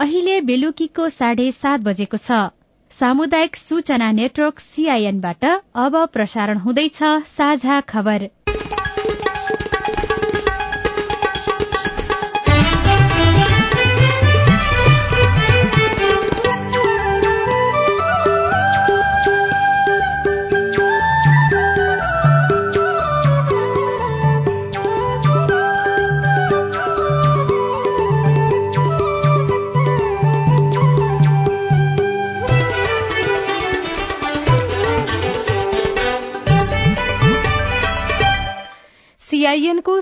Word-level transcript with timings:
अहिले 0.00 0.40
बेलुकीको 0.40 1.08
साढे 1.10 1.44
सात 1.52 1.80
बजेको 1.80 2.18
छ। 2.18 2.38
सामुदायिक 2.96 3.56
सूचना 3.56 4.10
नेटवर्क 4.12 4.58
सीआईएनबाट 4.60 5.44
अब 5.84 5.96
प्रसारण 6.12 6.58
हुँदैछ 6.58 6.98
साझा 7.36 7.80
खबर। 7.92 8.28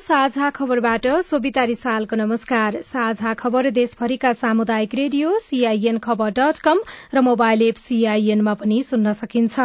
साझा 0.05 0.49
खबरबाट 0.51 1.07
सोभिता 1.25 1.63
रिसालको 1.65 2.17
नमस्कार। 2.17 2.81
साझा 2.83 3.33
खबर 3.35 3.69
देशभरिका 3.71 4.33
सामुदायिक 4.35 4.95
रेडियो 4.95 5.39
सीआईएन 5.41 5.99
खबर 5.99 6.31
डट 6.39 6.59
कम 6.61 6.83
र 7.15 7.21
मोबाइल 7.23 7.63
एप 7.63 7.77
सीआईएनमा 7.79 8.55
पनि 8.55 8.83
सुन्न 8.83 9.13
सकिन्छ। 9.15 9.57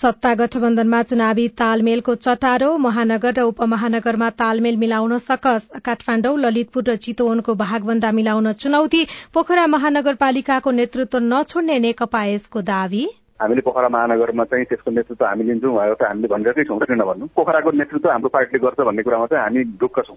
सत्ता 0.00 0.34
गठबन्धनमा 0.34 1.02
चुनावी 1.04 1.48
तालमेलको 1.58 2.14
चटारो 2.16 2.76
महानगर 2.78 3.34
र 3.34 3.42
उपमहानगरमा 3.50 4.28
तालमेल 4.38 4.76
मिलाउन 4.76 5.18
सकस। 5.20 5.68
काठमाडौँ 5.84 6.38
ललितपुर 6.40 6.84
र 6.84 6.96
चितवनको 6.98 7.54
भागभण्डा 7.64 8.10
मिलाउन 8.12 8.52
चुनौती। 8.54 9.06
पोखरा 9.34 9.66
महानगरपालिकाको 9.66 10.70
नेतृत्व 10.72 11.18
नछोड्ने 11.24 11.78
नेकपा 11.80 12.24
यसको 12.26 12.62
दावी। 12.70 13.04
हामीले 13.40 13.60
पोखरा 13.66 13.88
महानगरमा 13.88 14.44
चाहिँ 14.44 14.64
त्यसको 14.70 14.90
नेतृत्व 14.90 15.24
हामी 15.24 15.44
लिन्छौँ 15.48 15.84
एउटा 15.86 16.08
हामीले 16.08 16.28
भनिरहेकै 16.28 16.64
छौँ 16.68 16.78
किन 16.80 17.02
भन्नु? 17.10 17.26
पोखराको 17.36 17.70
नेतृत्व 17.80 18.08
हाम्रो 18.10 18.28
पार्टीले 18.36 18.58
गर्छ 18.64 18.80
भन्ने 18.88 19.02
कुरामा 19.02 19.26
चाहिँ 19.26 19.44
हामी 19.44 19.64
ढुक्क 19.80 19.98
छौँ। 20.06 20.16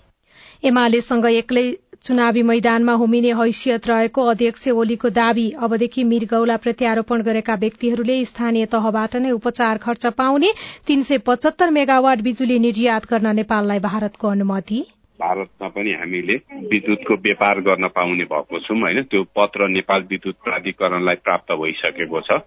एमालेसँग 0.64 1.26
एक्लै 1.26 1.66
चुनावी 2.04 2.42
मैदानमा 2.44 2.94
हुमिने 3.02 3.32
हैसियत 3.40 3.88
रहेको 3.88 4.22
अध्यक्ष 4.28 4.68
ओलीको 4.76 5.10
दावी 5.16 5.48
अबदेखि 5.64 6.04
मृगौला 6.04 6.58
प्रत्यारोपण 6.64 7.22
गरेका 7.24 7.56
व्यक्तिहरूले 7.64 8.18
स्थानीय 8.26 8.66
तहबाट 8.74 9.16
नै 9.24 9.32
उपचार 9.32 9.78
खर्च 9.86 10.06
पाउने 10.20 10.50
तीन 10.88 11.02
सय 11.02 11.18
पचहत्तर 11.28 11.70
मेगावाट 11.72 12.22
बिजुली 12.22 12.60
निर्यात 12.60 13.08
गर्न 13.12 13.36
नेपाललाई 13.36 13.80
भारतको 13.88 14.28
अनुमति। 14.28 14.80
भारतमा 15.20 15.68
पनि 15.70 15.92
हामीले 15.94 16.36
विद्युतको 16.72 17.16
व्यापार 17.24 17.60
गर्न 17.62 17.88
पाउने 17.96 18.24
भएको 18.26 18.60
छौँ 18.60 18.80
होइन? 18.80 19.02
त्यो 19.04 19.24
पत्र 19.38 19.68
नेपाल 19.70 20.02
विद्युत 20.12 20.36
प्राधिकरणलाई 20.44 21.16
प्राप्त 21.24 21.52
भइसकेको 21.62 22.22
छ। 22.22 22.44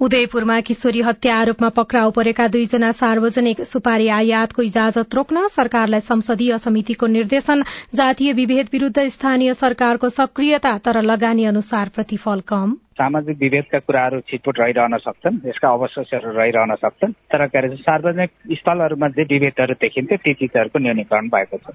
उदयपुरमा 0.00 0.58
किशोरी 0.60 1.00
हत्या 1.00 1.34
आरोपमा 1.36 1.68
पक्राउ 1.70 2.10
परेका 2.10 2.46
दुईजना 2.48 2.90
सार्वजनिक 2.92 3.60
सुपारी 3.64 4.08
आयातको 4.10 4.62
इजाजत 4.62 5.14
रोक्न 5.14 5.46
सरकारलाई 5.48 6.00
संसदीय 6.02 6.56
समितिको 6.58 7.06
निर्देशन 7.06 7.62
जातीय 7.94 8.32
विभेद 8.32 8.68
विरूद्ध 8.72 9.06
स्थानीय 9.08 9.54
सरकारको 9.54 10.08
सक्रियता 10.10 10.76
तर 10.78 11.02
लगानी 11.02 11.44
अनुसार 11.44 11.88
प्रतिफल 11.94 12.40
कम। 12.48 12.74
सामाजिक 12.94 13.38
विभेदका 13.38 13.78
कुराहरू 13.78 14.20
छिटपुट 14.20 14.58
रहिरहन 14.60 14.96
सक्छन् 14.98 15.38
यसका 15.46 15.68
अवशेषहरू 15.68 16.30
रहिरहन 16.32 16.74
सक्छन् 16.74 17.12
तर 17.32 17.46
के 17.46 17.58
अरे 17.58 17.76
सार्वजनिक 17.76 18.30
स्थलहरूमा 18.52 19.08
जे 19.08 19.22
विभेदहरू 19.30 19.74
देखिन्थ्यो 19.80 20.16
ती 20.16 20.34
चिजहरूको 20.34 20.78
न्यूनीकरण 20.78 21.28
भएको 21.28 21.58
छ। 21.58 21.74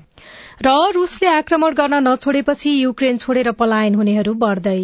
र 0.63 0.75
रूसले 0.95 1.29
आक्रमण 1.29 1.73
गर्न 1.73 2.03
नछोडेपछि 2.07 2.71
युक्रेन 2.83 3.17
छोडेर 3.17 3.51
पलायन 3.59 3.95
हुनेहरू 3.95 4.33
बढ्दै। 4.43 4.79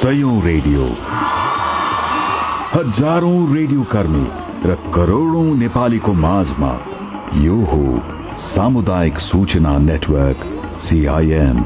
सयौं 0.00 0.34
रेडियो। 0.42 0.84
हजारौं 2.74 3.40
रेडियो 3.54 3.82
कर्मी 3.84 4.22
र 4.68 4.76
करोड़ौं 4.94 5.42
नेपालीको 5.56 6.12
माझमा 6.20 6.70
यो 7.38 7.56
हो 7.72 7.80
सामुदायिक 8.44 9.18
सूचना 9.20 9.76
नेटवर्क 9.80 10.46
सीआईएन 10.80 11.60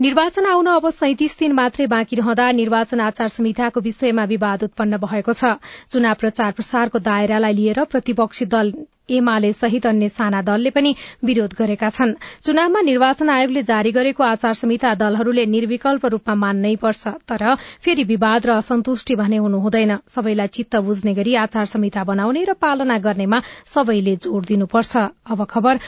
निर्वाचन 0.00 0.46
आउन 0.46 0.66
अब 0.66 0.88
सैतिस 0.92 1.38
दिन 1.38 1.52
मात्रै 1.52 1.86
बाँकी 1.86 2.16
रहँदा 2.16 2.50
निर्वाचन 2.52 3.00
आचार 3.00 3.28
संहिताको 3.28 3.80
विषयमा 3.80 4.24
विवाद 4.24 4.62
उत्पन्न 4.62 4.96
भएको 5.04 5.32
छ। 5.32 5.52
चुनाव 5.90 6.14
प्रचार 6.14 6.52
प्रसारको 6.52 6.98
दायरालाई 7.04 7.54
लिएर 7.54 7.84
प्रतिपक्षी 7.92 8.44
दल 8.48 8.72
एमाले 9.08 9.52
सहित 9.52 9.86
अन्य 9.86 10.08
साना 10.08 10.40
दलले 10.42 10.70
पनि 10.70 10.94
विरोध 11.24 11.54
गरेका 11.58 11.88
छन्। 11.90 12.14
चुनावमा 12.42 12.80
निर्वाचन 12.82 13.28
आयोगले 13.30 13.62
जारी 13.64 13.90
गरेको 13.92 14.22
आचार 14.24 14.54
संहिता 14.54 14.94
दलहरूले 14.96 15.44
निर्विकल्प 15.46 16.06
रूपमा 16.06 16.34
मान्नै 16.34 16.74
पर्छ 16.76 17.02
तर 17.28 17.54
फेरि 17.84 18.04
विवाद 18.04 18.46
र 18.46 18.50
असन्तुष्टि 18.54 19.14
भने 19.16 19.36
हुनु 19.38 19.58
हुँदैन 19.60 19.92
सबैलाई 20.14 20.48
चित्त 20.54 20.76
बुझ्ने 20.84 21.14
गरी 21.14 21.34
आचार 21.36 21.66
संहिता 21.66 22.04
बनाउने 22.04 22.44
र 22.44 22.52
पालना 22.56 22.98
गर्नेमा 23.00 23.38
सबैले 23.66 24.16
जोड़ 24.24 24.44
दिनुपर्छ। 24.44 24.96
अब 25.26 25.44
खबर 25.44 25.78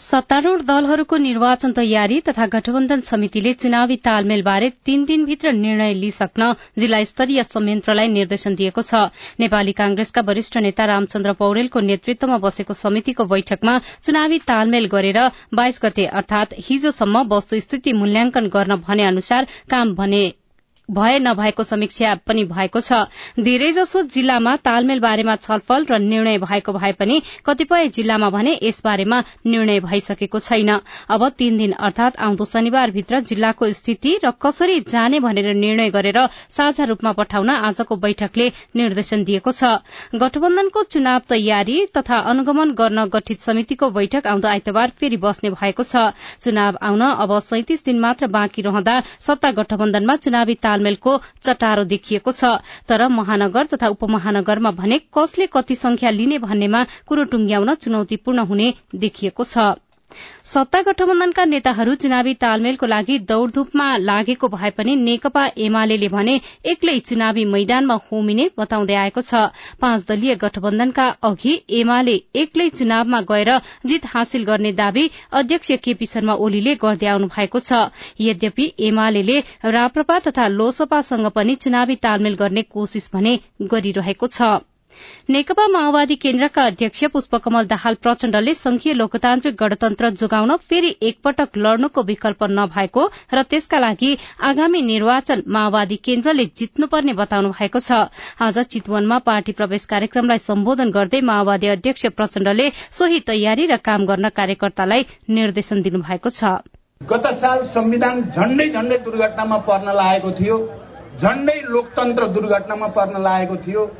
सत्तारूढ़ 0.00 0.62
दलहरूको 0.62 1.16
निर्वाचन 1.18 1.72
तयारी 1.72 2.20
तथा 2.28 2.46
गठबन्धन 2.46 3.00
समितिले 3.02 3.52
चुनावी 3.54 3.96
तालमेलबारे 4.04 4.68
तीन 4.84 5.04
दिनभित्र 5.04 5.52
निर्णय 5.54 5.94
लिइसक्न 5.94 6.52
जिल्ला 6.78 7.02
स्तरीय 7.04 7.42
संयन्त्रलाई 7.44 8.08
निर्देशन 8.10 8.54
दिएको 8.54 8.82
छ। 8.82 8.94
नेपाली 9.40 9.72
कांग्रेसका 9.72 10.20
वरिष्ठ 10.22 10.56
नेता 10.58 10.84
रामचन्द्र 10.86 11.29
पौडेलको 11.34 11.80
नेतृत्वमा 11.82 12.38
बसेको 12.38 12.74
समितिको 12.74 13.24
बैठकमा 13.26 13.78
चुनावी 14.02 14.38
तालमेल 14.46 14.86
गरेर 14.88 15.20
बाइस 15.54 15.80
गते 15.82 16.06
अर्थात 16.14 16.54
हिजोसम्म 16.68 17.24
वस्तुस्थिति 17.30 17.92
मूल्याङ्कन 17.94 18.48
गर्न 18.48 18.76
भने 18.82 19.04
अनुसार 19.06 19.46
काम 19.70 19.94
भने 19.94 20.22
भए 20.90 21.18
नभएको 21.18 21.62
समीक्षा 21.64 22.14
पनि 22.26 22.44
भएको 22.46 22.80
छ। 22.80 22.92
धेरैजसो 23.40 24.02
जिल्लामा 24.10 24.54
तालमेल 24.58 25.00
बारेमा 25.00 25.36
छलफल 25.38 25.86
र 25.90 25.98
निर्णय 26.00 26.38
भएको 26.40 26.72
भए 26.72 26.92
पनि 26.92 27.20
कतिपय 27.46 27.88
जिल्लामा 27.90 28.30
भने 28.30 28.58
यसबारेमा 28.62 29.22
निर्णय 29.46 29.80
भइसकेको 29.80 30.38
छैन। 30.40 30.70
अब 31.10 31.28
तीन 31.38 31.56
दिन 31.58 31.72
अर्थात 31.80 32.16
आउँदो 32.18 32.44
शनिबारभित्र 32.44 33.20
जिल्लाको 33.22 33.70
स्थिति 33.72 34.18
र 34.24 34.30
कसरी 34.42 34.80
जाने 34.88 35.20
भनेर 35.20 35.54
निर्णय 35.56 35.90
गरेर 35.90 36.18
साझा 36.50 36.84
रूपमा 36.84 37.12
पठाउन 37.12 37.50
आजको 37.50 37.96
बैठकले 37.98 38.48
निर्देशन 38.76 39.24
दिएको 39.24 39.52
छ। 39.52 39.64
गठबन्धनको 40.16 40.82
चुनाव 40.84 41.20
तयारी 41.28 41.78
तथा 41.96 42.18
अनुगमन 42.30 42.70
गर्न 42.74 43.04
गठित 43.08 43.40
समितिको 43.40 43.90
बैठक 43.90 44.26
आउँदो 44.26 44.48
आइतबार 44.48 44.92
फेरि 44.98 45.16
बस्ने 45.18 45.50
भएको 45.52 45.82
छ। 45.84 46.10
चुनाव 46.40 46.78
आउन 46.82 47.00
अब 47.00 47.38
सैतिस 47.40 47.84
दिन 47.84 48.00
मात्र 48.00 48.26
बाँकी 48.28 48.62
रहँदा 48.62 49.00
सत्ता 49.20 49.50
गठबन्धनमा 49.52 50.16
चुनावी 50.18 50.54
ताल 50.60 50.79
तालमेलको 50.80 51.12
चटारो 51.44 51.84
देखिएको 51.84 52.32
छ। 52.32 52.44
तर 52.88 53.08
महानगर 53.10 53.66
तथा 53.66 53.88
उपमहानगरमा 53.94 54.70
भने 54.72 54.98
कसले 55.12 55.46
कति 55.52 55.74
संख्या 55.76 56.10
लिने 56.10 56.38
भन्नेमा 56.40 56.84
कुरो 57.06 57.24
टुंग्याउन 57.30 57.74
चुनौतीपूर्ण 57.76 58.48
हुने 58.48 58.72
देखिएको 58.96 59.44
छ। 59.44 59.70
सत्ता 60.44 60.80
गठबन्धनका 60.82 61.44
नेताहरू 61.44 61.94
चुनावी 61.94 62.34
तालमेलको 62.34 62.86
लागि 62.86 63.18
दौड़धूपमा 63.30 63.86
लागेको 64.02 64.48
भए 64.48 64.70
पनि 64.70 64.96
नेकपा 64.96 65.44
एमाले 65.66 66.08
भने 66.08 66.34
एक्लै 66.66 66.98
चुनावी 67.00 67.44
मैदानमा 67.44 67.96
होमिने 68.06 68.48
बताउँदै 68.58 68.94
आएको 68.96 69.20
छ। 69.20 69.42
पाँच 69.80 70.06
दलीय 70.08 70.34
गठबन्धनका 70.36 71.06
अघि 71.22 71.54
एमाले 71.80 72.16
एक्लै 72.36 72.68
चुनावमा 72.70 73.20
गएर 73.30 73.50
जित 73.86 74.06
हासिल 74.06 74.44
गर्ने 74.44 74.72
दावी 74.72 75.08
अध्यक्ष 75.32 75.72
केपी 75.84 76.06
शर्मा 76.06 76.34
ओलीले 76.40 76.74
गर्दै 76.82 77.06
आउनु 77.06 77.26
भएको 77.28 77.60
छ। 77.60 77.84
यद्यपि 78.20 78.72
एमाले 78.80 79.38
राप्रपा 79.70 80.18
तथा 80.18 80.48
लोसपासँग 80.50 81.26
पनि 81.30 81.54
चुनावी 81.56 81.96
तालमेल 82.02 82.34
गर्ने 82.34 82.62
कोशिश 82.70 83.10
भने 83.14 83.38
गरिरहेको 83.62 84.26
छ। 84.28 84.69
नेकपा 85.28 85.66
माओवादी 85.68 86.14
केन्द्रका 86.16 86.62
अध्यक्ष 86.66 87.04
पुष्पकमल 87.12 87.64
दाहाल 87.66 87.94
प्रचण्डले 88.02 88.54
संघीय 88.54 88.92
लोकतान्त्रिक 88.94 89.54
गणतन्त्र 89.60 90.08
जोगाउन 90.10 90.54
फेरि 90.70 90.94
एकपटक 91.02 91.56
लड्नुको 91.56 92.02
विकल्प 92.02 92.44
नभएको 92.50 93.04
र 93.34 93.42
त्यसका 93.50 93.78
लागि 93.78 94.16
आगामी 94.42 94.80
निर्वाचन 94.82 95.42
माओवादी 95.46 95.96
केन्द्रले 96.04 96.44
जित्नुपर्ने 96.56 97.12
बताउनु 97.12 97.50
भएको 97.52 97.78
छ। 97.80 98.00
आज 98.40 98.58
चितवनमा 98.66 99.18
पार्टी 99.20 99.52
प्रवेश 99.52 99.84
कार्यक्रमलाई 99.92 100.38
सम्बोधन 100.40 100.90
गर्दै 100.90 101.20
माओवादी 101.22 101.68
अध्यक्ष 101.68 102.06
प्रचण्डले 102.16 102.70
सोही 102.90 103.20
तयारी 103.28 103.66
र 103.66 103.76
काम 103.84 104.06
गर्न 104.06 104.28
कार्यकर्तालाई 104.34 105.06
निर्देशन 105.30 105.82
दिनुभएको 105.82 106.30
छ। 106.30 106.58
गत 107.00 107.26
साल 107.38 107.64
संविधान 107.70 108.22
झण्डै 108.32 108.68
झण्डै 108.68 108.98
दुर्घटनामा 109.04 109.56
पर्न 109.68 109.96
लागेको 109.96 110.30
थियो। 110.40 110.56
झण्डै 111.20 111.60
लोकतन्त्र 111.68 112.26
दुर्घटनामा 112.34 112.86
पर्न 112.96 113.22
लागेको 113.22 113.56
थियो। 113.66 113.90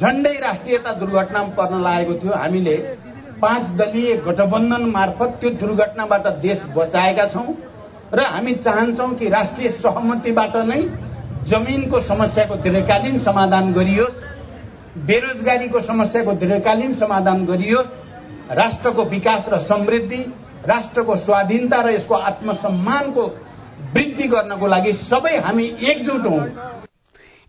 झण्डै 0.00 0.32
राष्ट्रियता 0.40 0.92
दुर्घटनामा 0.92 1.54
पर्न 1.56 1.80
लागेको 1.82 2.14
थियो। 2.20 2.32
हामीले 2.34 2.76
पाँच 3.42 3.64
दलीय 3.78 4.14
गठबन्धन 4.26 4.84
मार्फत 4.90 5.30
त्यो 5.40 5.50
दुर्घटनाबाट 5.60 6.26
देश 6.42 6.64
बचाएका 6.76 7.26
छौं 7.28 7.46
र 8.12 8.20
हामी 8.26 8.54
चाहन्छौँ 8.56 9.14
कि 9.14 9.28
राष्ट्रिय 9.28 9.68
सहमतिबाट 9.76 10.56
नै 10.64 10.80
जमिनको 11.46 12.00
समस्याको 12.02 12.56
दीर्घकालीन 12.64 13.18
समाधान 13.20 13.72
गरियोस् 13.72 14.20
बेरोजगारीको 15.06 15.80
समस्याको 15.82 16.32
दीर्घकालीन 16.42 16.94
समाधान 16.94 17.44
गरियोस् 17.46 17.96
राष्ट्रको 18.56 19.04
विकास 19.06 19.48
र 19.48 19.58
समृद्धि 19.62 20.22
राष्ट्रको 20.66 21.16
स्वाधीनता 21.16 21.80
र 21.82 21.94
यसको 21.94 22.14
आत्मसम्मानको 22.30 23.24
वृद्धि 23.94 24.28
गर्नको 24.28 24.66
लागि 24.66 24.92
सबै 25.00 25.36
हामी 25.38 25.64
एकजुट 25.90 26.26
हौं। 26.26 26.73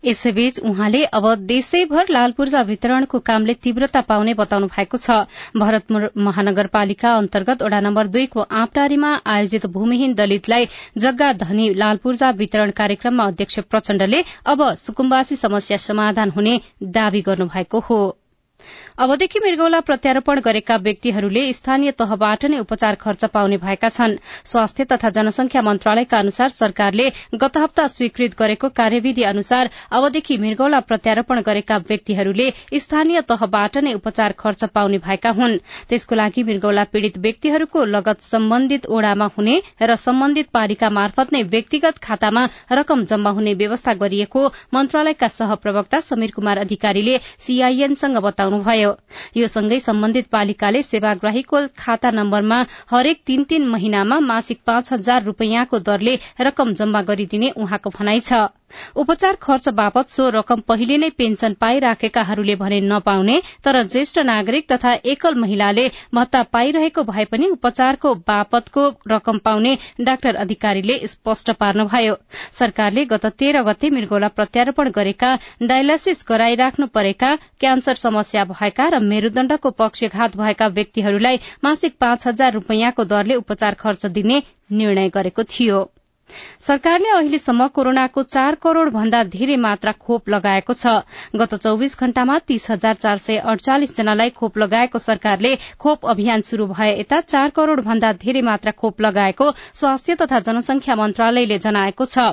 यसैबीच 0.04 0.58
उहाँले 0.60 1.04
अब 1.14 1.34
देशैभर 1.46 2.06
लाल 2.10 2.32
पूर्जा 2.32 2.62
वितरणको 2.62 3.18
कामले 3.20 3.54
तीव्रता 3.54 4.00
पाउने 4.00 4.34
बताउनु 4.34 4.66
भएको 4.66 4.96
छ। 4.96 5.10
भरतपुर 5.56 6.10
महानगरपालिका 6.18 7.14
अन्तर्गत 7.14 7.62
वडा 7.62 7.80
नम्बर 7.80 8.06
दुईको 8.08 8.40
आँपटारीमा 8.40 9.14
आयोजित 9.26 9.66
भूमिहीन 9.66 10.14
दलितलाई 10.14 10.68
जग्गा 10.98 11.32
धनी 11.38 11.72
लाल 11.74 11.96
पूर्जा 11.96 12.30
वितरण 12.36 12.70
कार्यक्रममा 12.76 13.24
अध्यक्ष 13.24 13.58
प्रचण्डले 13.70 14.22
अब 14.46 14.68
सुकुम्बासी 14.76 15.36
समस्या 15.36 15.76
समाधान 15.78 16.30
हुने 16.30 16.60
दावी 16.82 17.20
गर्नुभएको 17.22 17.80
हो। 17.80 17.98
अबदेखि 18.98 19.38
मृगौला 19.44 19.78
प्रत्यारोपण 19.86 20.38
गरेका 20.40 20.76
व्यक्तिहरूले 20.84 21.40
स्थानीय 21.52 21.90
तहबाट 21.98 22.44
नै 22.46 22.58
उपचार 22.58 22.94
खर्च 23.00 23.24
पाउने 23.32 23.56
भएका 23.64 23.88
छन्। 23.88 24.14
स्वास्थ्य 24.44 24.84
तथा 24.92 25.08
जनसंख्या 25.16 25.62
मन्त्रालयका 25.62 26.18
अनुसार 26.18 26.48
सरकारले 26.50 27.08
गत 27.42 27.58
हप्ता 27.58 27.86
स्वीकृत 27.94 28.36
गरेको 28.38 28.68
कार्यविधि 28.78 29.22
अनुसार 29.30 29.70
अबदेखि 29.92 30.36
मृगौला 30.38 30.80
प्रत्यारोपण 30.88 31.40
गरेका 31.48 31.76
व्यक्तिहरूले 31.90 32.46
स्थानीय 32.78 33.20
तहबाट 33.28 33.76
नै 33.84 33.92
उपचार 33.94 34.32
खर्च 34.38 34.64
पाउने 34.72 34.98
भएका 35.04 35.30
हुन्। 35.40 35.58
त्यसको 35.90 36.14
लागि 36.14 36.42
मृगौला 36.44 36.84
पीड़ित 36.92 37.18
व्यक्तिहरूको 37.18 37.84
लगत 37.92 38.24
सम्बन्धित 38.30 38.86
ओड़ामा 38.88 39.28
हुने 39.36 39.58
र 39.82 39.96
सम्बन्धित 40.06 40.48
पालिका 40.52 40.90
मार्फत 41.00 41.32
नै 41.32 41.42
व्यक्तिगत 41.52 41.98
खातामा 42.00 42.46
रकम 42.72 43.04
जम्मा 43.12 43.36
हुने 43.36 43.54
व्यवस्था 43.60 43.94
गरिएको 44.00 44.48
मन्त्रालयका 44.74 45.28
सहप्रवक्ता 45.36 46.00
समीर 46.08 46.36
कुमार 46.36 46.64
अधिकारीले 46.66 47.20
सीआईएनसँग 47.46 48.24
बताउनुभयो। 48.30 48.85
यो 49.36 49.48
सँगै 49.48 49.78
सम्बन्धित 49.80 50.26
पालिकाले 50.28 50.82
सेवाग्राहीको 50.82 51.62
खाता 51.78 52.10
नम्बरमा 52.10 52.58
हरेक 52.90 53.22
तीन 53.26 53.44
तीन 53.44 53.66
महिनामा 53.68 54.20
मासिक 54.26 54.60
पाँच 54.66 54.92
हजार 54.92 55.22
रूपियाँको 55.24 55.78
दरले 55.88 56.18
रकम 56.42 56.72
जम्मा 56.74 57.02
गरिदिने 57.02 57.50
उहाँको 57.56 57.90
भनाइ 57.98 58.20
छ। 58.20 58.46
उपचार 58.96 59.36
खर्च 59.42 59.68
बापत 59.76 60.08
सो 60.10 60.28
रकम 60.30 60.60
पहिले 60.68 60.96
नै 60.98 61.08
पेन्सन 61.18 61.52
पाइराखेकाहरूले 61.60 62.54
भने 62.56 62.80
नपाउने 62.82 63.40
तर 63.64 63.82
ज्येष्ठ 63.84 64.18
नागरिक 64.26 64.66
तथा 64.72 64.92
एकल 65.12 65.34
महिलाले 65.40 65.86
भत्ता 66.14 66.42
पाइरहेको 66.52 67.02
भए 67.04 67.24
पनि 67.32 67.48
उपचारको 67.48 68.14
बापतको 68.28 68.88
रकम 69.12 69.38
पाउने 69.44 69.76
डाक्टर 70.02 70.34
अधिकारीले 70.36 70.98
स्पष्ट 71.06 71.50
पार्नुभयो। 71.60 72.16
सरकारले 72.52 73.04
गत 73.06 73.26
तेह्र 73.38 73.62
गते 73.62 73.90
मृगौला 73.90 74.28
प्रत्यारोपण 74.36 74.90
गरेका 74.96 75.34
डायलासिस 75.64 76.24
गराइराख्नु 76.28 76.86
परेका 76.94 77.34
क्यान्सर 77.60 77.94
समस्या 77.96 78.44
भएका 78.46 78.88
र 78.88 79.00
मेरूदण्डको 79.06 79.70
पक्षघात 79.78 80.36
भएका 80.36 80.66
व्यक्तिहरूलाई 80.78 81.40
मासिक 81.64 81.96
पाँच 82.00 82.26
हजार 82.26 82.52
रूपियाँको 82.52 83.04
दरले 83.06 83.34
उपचार 83.36 83.74
खर्च 83.80 84.06
दिने 84.16 84.42
निर्णय 84.72 85.08
गरेको 85.14 85.42
थियो। 85.50 85.84
सरकारले 86.60 87.08
अहिलेसम्म 87.10 87.66
कोरोनाको 87.68 88.22
चार 88.24 88.54
करोड़ 88.62 88.88
भन्दा 88.90 89.22
धेरै 89.32 89.56
मात्रा 89.56 89.92
खोप 89.94 90.28
लगाएको 90.28 90.74
छ। 90.74 90.94
गत 91.36 91.54
चौविस 91.56 91.98
घण्टामा 91.98 92.38
तीस 92.46 92.70
हजार 92.70 92.94
चार 92.94 93.18
सय 93.18 93.36
अडचालिस 93.46 93.96
जनालाई 93.96 94.30
खोप 94.30 94.58
लगाएको 94.58 94.98
सरकारले 94.98 95.54
खोप 95.78 96.06
अभियान 96.06 96.40
शुरू 96.42 96.66
भए 96.66 96.90
यता 96.92 97.20
चार 97.22 97.50
करोड़ 97.50 97.80
भन्दा 97.80 98.12
धेरै 98.24 98.40
मात्रा 98.42 98.72
खोप 98.74 99.00
लगाएको 99.00 99.50
स्वास्थ्य 99.80 100.14
तथा 100.22 100.38
जनसंख्या 100.48 100.96
मन्त्रालयले 100.96 101.58
जनाएको 101.58 102.04
छ। 102.06 102.26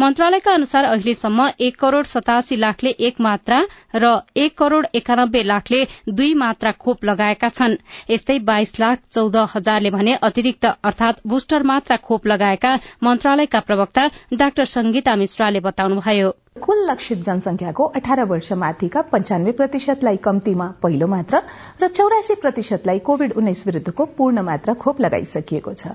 मन्त्रालयका 0.00 0.52
अनुसार 0.52 0.84
अहिलेसम्म 0.86 1.48
एक 1.60 1.78
करोड़ 1.78 2.04
सतासी 2.06 2.56
लाखले 2.58 2.90
एक 3.08 3.20
मात्रा 3.20 3.62
र 3.96 4.12
एक 4.36 4.56
करोड़ 4.58 4.84
एकानब्बे 4.94 5.42
लाखले 5.44 5.84
दुई 6.10 6.34
मात्रा 6.34 6.72
खोप 6.76 7.04
लगाएका 7.04 7.48
छन्। 7.50 7.76
यस्तै 8.10 8.38
बाइस 8.44 8.78
लाख 8.80 8.98
चौध 9.12 9.36
हजारले 9.54 9.90
भने 9.90 10.14
अतिरिक्त 10.22 10.66
अर्थात 10.66 11.26
बुस्टर 11.26 11.62
मात्रा 11.64 11.96
खोप 12.04 12.26
लगाएका 12.26 12.74
मन्त्रालय 13.04 13.37
मन्त्रालयका 13.38 13.60
प्रवक्ता 13.60 14.02
डाक्टर 14.34 14.64
संगीता 14.66 15.14
मिश्राले 15.16 15.60
बताउनुभयो। 15.60 16.30
कुल 16.58 16.78
लक्षित 16.90 17.18
जनसंख्याको 17.22 17.84
अठार 17.94 18.24
वर्ष 18.26 18.52
माथिका 18.52 19.00
पञ्चानब्बे 19.14 19.52
प्रतिशतलाई 19.52 20.16
कम्तीमा 20.18 20.66
पहिलो 20.82 21.06
मात्रा 21.06 21.38
र 21.78 21.88
चौरासी 21.88 22.34
प्रतिशतलाई 22.42 22.98
कोविड 22.98 23.32
उन्नाइस 23.38 23.62
विरूद्धको 23.66 24.04
पूर्ण 24.18 24.42
मात्रा 24.42 24.74
खोप 24.74 25.00
लगाइसकिएको 25.00 25.72
छ। 25.72 25.94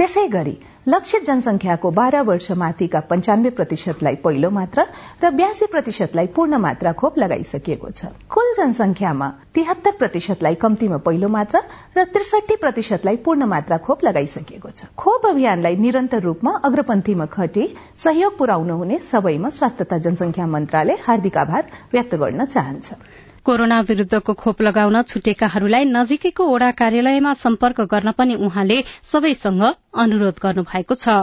त्यसै 0.00 0.26
गरी 0.32 0.52
लक्षित 0.88 1.24
जनसंख्याको 1.26 1.88
बाह्र 1.96 2.20
वर्ष 2.26 2.50
माथिका 2.60 3.00
पञ्चानब्बे 3.08 3.50
प्रतिशतलाई 3.56 4.14
पहिलो 4.24 4.50
मात्रा 4.50 4.84
र 5.22 5.30
ब्यासी 5.36 5.66
प्रतिशतलाई 5.74 6.26
पूर्ण 6.36 6.56
मात्रा 6.56 6.92
खोप 7.00 7.18
लगाइसकिएको 7.18 7.90
छ। 7.90 8.08
कुल 8.32 8.48
जनसंख्यामा 8.58 9.28
तिहत्तर 9.54 9.92
प्रतिशतलाई 10.00 10.54
कम्तीमा 10.64 10.96
पहिलो 11.04 11.28
मात्रा 11.36 11.60
र 11.96 12.04
त्रिसठी 12.16 12.56
प्रतिशतलाई 12.64 13.16
पूर्ण 13.20 13.52
मात्रा 13.52 13.76
खोप 13.84 14.04
लगाइसकिएको 14.04 14.70
छ। 14.72 14.88
खोप 14.96 15.26
अभियानलाई 15.26 15.76
निरन्तर 15.76 16.20
रूपमा 16.24 16.52
अग्रपन्थीमा 16.64 17.26
खटी 17.36 17.68
सहयोग 18.00 18.38
पुर्याउनु 18.38 18.76
हुने 18.76 18.98
सबैमा 19.12 19.48
स्वास्थ्य 19.52 19.84
तथा 19.84 19.98
जनसंख्या 20.08 20.46
मन्त्रालय 20.46 21.04
हार्दिक 21.04 21.36
आभार 21.36 21.64
व्यक्त 21.92 22.14
गर्न 22.14 22.44
चाहन्छ। 22.46 22.88
कोरोना 23.44 23.80
विरूद्धको 23.88 24.34
खोप 24.34 24.62
लगाउन 24.62 25.02
छुटेकाहरूलाई 25.04 25.84
नजिकैको 25.88 26.44
ओडा 26.54 26.70
कार्यालयमा 26.78 27.34
सम्पर्क 27.42 27.80
गर्न 27.90 28.12
पनि 28.12 28.34
उहाँले 28.46 28.78
सबैसँग 29.02 29.62
अनुरोध 29.98 30.40
गर्नु 30.42 30.62
भएको 30.72 30.94
छ। 30.94 31.20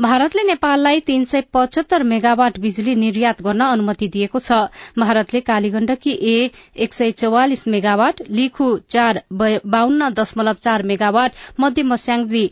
भारतले 0.00 0.42
नेपाललाई 0.42 1.00
तीन 1.00 1.24
सय 1.24 1.40
पचहत्तर 1.54 2.02
मेगावाट 2.02 2.58
बिजुली 2.58 2.94
निर्यात 2.94 3.42
गर्न 3.42 3.60
अनुमति 3.66 4.08
दिएको 4.08 4.38
छ। 4.38 4.58
भारतले 4.98 5.40
कालीगण्डकी 5.40 6.12
ए 6.30 6.50
एक 6.76 6.94
सय 6.94 7.10
चौवालिस 7.22 7.66
मेगावाट 7.68 8.22
लिखु 8.30 8.68
चार 8.90 9.22
बाहन्न 9.32 10.10
दशमलव 10.14 10.56
चार 10.60 10.82
मेगावाट 10.82 11.32
मध्य 11.60 11.82
मस्याङदी 11.92 12.44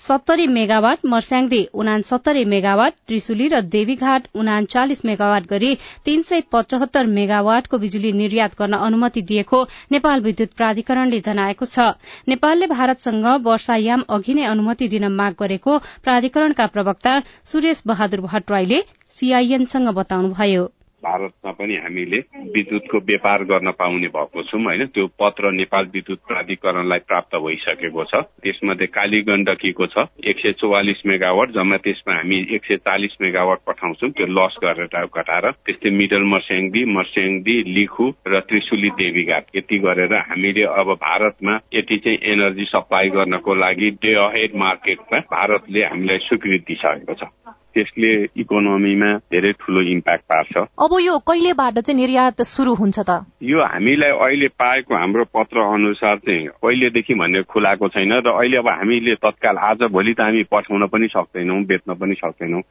सत्तरी 0.00 0.46
मेगावाट 0.48 1.04
मर्स्याङदी 1.06 1.58
उनासत्तरी 1.80 2.44
मेगावाट 2.52 2.92
त्रिशुली 3.08 3.48
र 3.48 3.60
देवीघाट 3.74 4.28
उनाचालिस 4.34 5.04
मेगावाट 5.04 5.48
गरी 5.50 5.74
तीन 6.06 6.22
सय 6.28 6.40
पचहत्तर 6.52 7.10
मेगावाटको 7.18 7.78
बिजुली 7.82 8.12
निर्यात 8.22 8.56
गर्न 8.58 8.80
अनुमति 8.88 9.22
दिएको 9.32 9.62
नेपाल 9.92 10.20
विद्युत 10.20 10.56
प्राधिकरणले 10.56 11.20
जनाएको 11.28 11.70
छ। 11.74 11.88
नेपालले 12.28 12.72
भारतसँग 12.72 13.30
वर्षायाम 13.44 14.08
अघि 14.10 14.40
नै 14.40 14.48
अनुमति 14.48 14.88
दिन 14.88 15.08
माग 15.20 15.38
गरेको 15.38 15.78
प्राधिकरणका 16.02 16.66
प्रवक्ता 16.74 17.16
सुरेश 17.52 17.82
बहादुर 17.86 18.26
भट्टराईले 18.26 18.82
सीआईएनसँग 19.16 19.96
बताउनुभयो। 19.96 20.68
भारतमा 21.00 21.50
पनि 21.52 21.76
हामीले 21.76 22.18
विद्युतको 22.54 22.98
व्यापार 23.08 23.44
गर्न 23.44 23.70
पाउने 23.78 24.08
भएको 24.08 24.42
छौँ 24.42 24.62
होइन? 24.62 24.86
त्यो 24.86 25.06
पत्र 25.20 25.50
नेपाल 25.52 25.84
विद्युत 25.94 26.20
प्राधिकरणलाई 26.28 26.98
प्राप्त 27.08 27.36
भइसकेको 27.36 28.04
छ। 28.04 28.14
त्यसमध्ये 28.42 28.86
काली 28.86 29.20
गण्डकीको 29.28 29.86
छ 29.86 30.06
एक 30.24 30.38
सय 30.40 30.52
चौवालिस 30.60 31.02
मेगावाट 31.06 31.50
जम्मा 31.50 31.76
त्यसमा 31.84 32.14
हामी 32.14 32.38
एक 32.54 32.64
सय 32.64 32.76
चालिस 32.84 33.16
मेगावाट 33.20 33.58
पठाउँछौँ। 33.66 34.10
त्यो 34.10 34.26
लस 34.28 34.56
गरेर 34.62 35.06
घटाएर 35.06 35.50
त्यस्तै 35.50 35.90
मिडल 35.90 36.22
मर्स्याङदी 36.32 36.84
मर्स्याङदी 36.96 37.56
लिखु 37.74 38.12
र 38.26 38.40
त्रिशुली 38.48 38.90
देवीघाट 39.00 39.56
यति 39.56 39.78
गरेर 39.78 40.14
हामीले 40.30 40.62
अब 40.80 40.92
भारतमा 41.00 41.58
यति 41.74 41.96
चाहिँ 42.04 42.18
एनर्जी 42.32 42.64
सप्लाई 42.64 43.08
गर्नको 43.16 43.54
लागि 43.54 43.90
डे 44.02 44.14
अहेड 44.26 44.56
मार्केटमा 44.56 45.18
भारतले 45.32 45.84
हामीलाई 45.84 46.18
स्वीकृति 46.28 46.58
दिइसकेको 46.68 47.14
छ। 47.14 47.30
त्यसले 47.74 48.12
इकोनोमीमा 48.36 49.10
धेरै 49.32 49.52
ठुलो 49.52 49.80
इम्प्याक्ट 49.80 50.24
पार्छ। 50.24 50.56
अब 50.58 50.92
यो 51.00 51.18
कहिलेबाट 51.18 51.78
चाहिँ 51.78 52.00
निर्यात 52.00 52.42
सुरु 52.42 52.74
हुन्छ 52.74 52.98
त? 52.98 53.10
यो 53.42 53.58
हामीलाई 53.62 54.10
अहिले 54.10 54.48
पाएको 54.48 54.94
हाम्रो 54.94 55.24
पत्र 55.34 55.60
अनुसार 55.60 56.16
चाहिँ 56.16 56.46
कहिलेदेखि 56.62 57.14
भन्ने 57.14 57.42
खुलाएको 57.42 57.88
छैन 57.88 58.12
र 58.12 58.28
अहिले 58.30 58.56
अब 58.56 58.68
हामीले 58.68 59.14
तत्काल 59.14 59.56
आज 59.56 59.82
भोलि 59.90 60.14
त 60.14 60.20
हामी 60.20 60.42
पठाउन 60.50 60.86
पनि 60.86 61.08
सक्दैनौँ 61.08 61.62
बेच्न 61.64 61.94
पनि 61.94 62.14
सक्दैनौँ। 62.14 62.62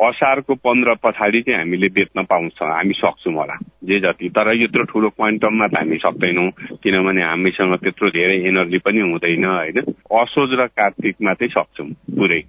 असारको 0.00 0.54
पन्ध्र 0.54 0.94
पछाडि 1.04 1.40
चाहिँ 1.42 1.58
हामीले 1.60 1.88
बेच्न 1.88 2.24
पाउँछ 2.24 2.62
हामी 2.62 2.94
सक्छौँ 2.94 3.34
होला 3.34 3.56
जे 3.84 4.00
जति। 4.00 4.28
तर 4.28 4.52
यत्रो 4.62 4.84
ठुलो 4.84 5.08
क्वान्टममा 5.08 5.66
त 5.66 5.76
हामी 5.76 5.96
सक्दैनौँ 5.96 6.50
किनभने 6.82 7.22
हामीसँग 7.22 7.74
त्यत्रो 7.76 8.08
धेरै 8.10 8.36
एनर्जी 8.48 8.78
पनि 8.78 9.00
हुँदैन 9.00 9.44
होइन? 9.44 9.78
असोज 10.12 10.50
र 10.60 10.66
कार्तिकमा 10.66 11.32
चाहिँ 11.34 11.50
सक्छौँ 11.50 11.88
पुरै। 12.16 12.42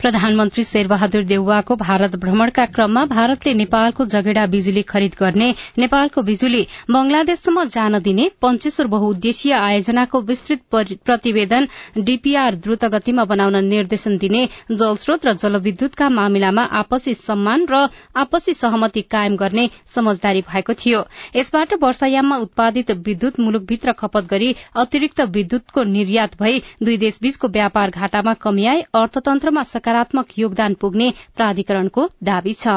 प्रधानमन्त्री 0.00 0.62
शेरबहादुर 0.64 1.22
देउवाको 1.24 1.74
भारत 1.76 2.14
भ्रमणका 2.20 2.64
क्रममा 2.74 3.04
भारतले 3.10 3.52
नेपालको 3.54 4.04
जगेडा 4.14 4.44
बिजुली 4.54 4.82
खरिद 4.88 5.14
गर्ने 5.20 5.48
नेपालको 5.78 6.22
बिजुली 6.22 6.60
बंगलादेशसम्म 6.90 7.64
जान 7.74 7.98
दिने 8.04 8.28
पञ्चेश्वर 8.42 8.86
बहुउद्देशीय 8.94 9.52
आयोजनाको 9.58 10.20
विस्तृत 10.30 10.60
प्रतिवेदन 11.04 11.68
डीपीआर 12.00 12.54
द्रुत 12.66 12.84
गतिमा 12.94 13.24
बनाउन 13.32 13.64
निर्देशन 13.66 14.16
दिने 14.24 14.42
जलस्रोत 14.72 15.26
र 15.26 15.32
जलविद्युतका 15.44 16.08
मामिलामा 16.18 16.62
आपसी 16.82 17.14
सम्मान 17.22 17.66
र 17.70 17.80
आपसी 18.24 18.54
सहमति 18.54 19.02
कायम 19.10 19.36
गर्ने 19.36 19.68
समझदारी 19.94 20.40
भएको 20.50 20.74
थियो। 20.84 21.02
यसबाट 21.36 21.74
वर्षायाममा 21.82 22.36
उत्पादित 22.44 22.90
विद्युत 23.08 23.40
मुलुकभित्र 23.40 23.92
खपत 23.98 24.28
गरी 24.30 24.54
अतिरिक्त 24.76 25.20
विद्युतको 25.38 25.82
निर्यात 25.96 26.38
भई 26.42 26.62
दुई 26.82 26.96
देशबीचको 26.98 27.48
व्यापार 27.58 27.90
घाटामा 27.90 28.34
कमी 28.44 28.66
आए 28.66 28.84
अर्थतन्त्रमा 28.94 29.62
सकारात्मक 29.64 30.38
योगदान 30.38 30.74
पुग्ने 30.80 31.10
प्राधिकरणको 31.36 32.08
दावी 32.22 32.54
छ। 32.54 32.76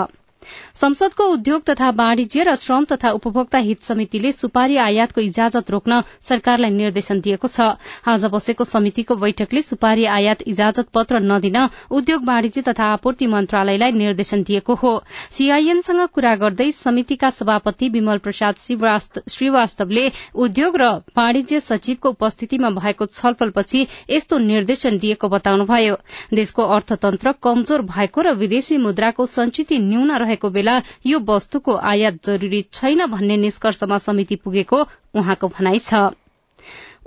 संसदको 0.78 1.26
उद्योग 1.34 1.62
तथा 1.68 1.90
वाणिज्य 1.98 2.44
र 2.44 2.54
श्रम 2.56 2.84
तथा 2.86 3.10
उपभोक्ता 3.18 3.58
हित 3.60 3.80
समितिले 3.84 4.32
सुपारी 4.32 4.76
आयातको 4.78 5.22
इजाजत 5.22 5.70
रोक्न 5.72 6.02
सरकारलाई 6.22 6.70
निर्देशन 6.72 7.20
दिएको 7.20 7.48
छ। 7.50 7.66
आज 8.06 8.26
बसेको 8.30 8.64
समितिको 8.64 9.16
बैठकले 9.18 9.62
सुपारी 9.64 10.06
आयात 10.16 10.44
इजाजत 10.48 10.88
पत्र 10.94 11.20
नदिन 11.22 11.58
उद्योग 11.92 12.28
वाणिज्य 12.28 12.62
तथा 12.68 12.90
आपूर्ति 12.98 13.28
मन्त्रालयलाई 13.28 13.92
निर्देशन 13.94 14.44
दिएको 14.44 14.76
हो। 14.76 14.92
सीआईएनसँग 15.32 16.04
कुरा 16.14 16.36
गर्दै 16.44 16.70
समितिका 16.74 17.30
सभापति 17.32 17.90
विमल 17.90 18.22
प्रसाद 18.28 18.62
श्रीवास्तवले 19.30 20.06
उद्योग 20.46 20.78
र 20.78 20.92
वाणिज्य 21.18 21.60
सचिवको 21.62 22.10
उपस्थितिमा 22.10 22.70
भएको 22.78 23.06
छलफलपछि 23.14 23.86
यस्तो 24.12 24.38
निर्देशन 24.46 24.98
दिएको 25.00 25.30
बताउनुभयो। 25.30 25.98
देशको 26.36 26.70
अर्थतन्त्र 26.78 27.36
कमजोर 27.44 27.88
भएको 27.90 28.22
र 28.22 28.38
विदेशी 28.38 28.78
मुद्राको 28.78 29.26
संचिति 29.28 29.80
न्यून 29.82 30.12
रहेको 30.20 30.50
बेला 30.50 30.66
यो 31.06 31.20
वस्तुको 31.28 31.76
आयात 31.92 32.20
जरूरी 32.26 32.62
छैन 32.74 33.06
भन्ने 33.08 33.38
निष्कर्षमा 33.38 33.98
समिति 34.06 34.36
पुगेको 34.46 34.82
उहाँको 35.16 35.48
भनाइ 35.58 35.80
छ। 35.80 36.08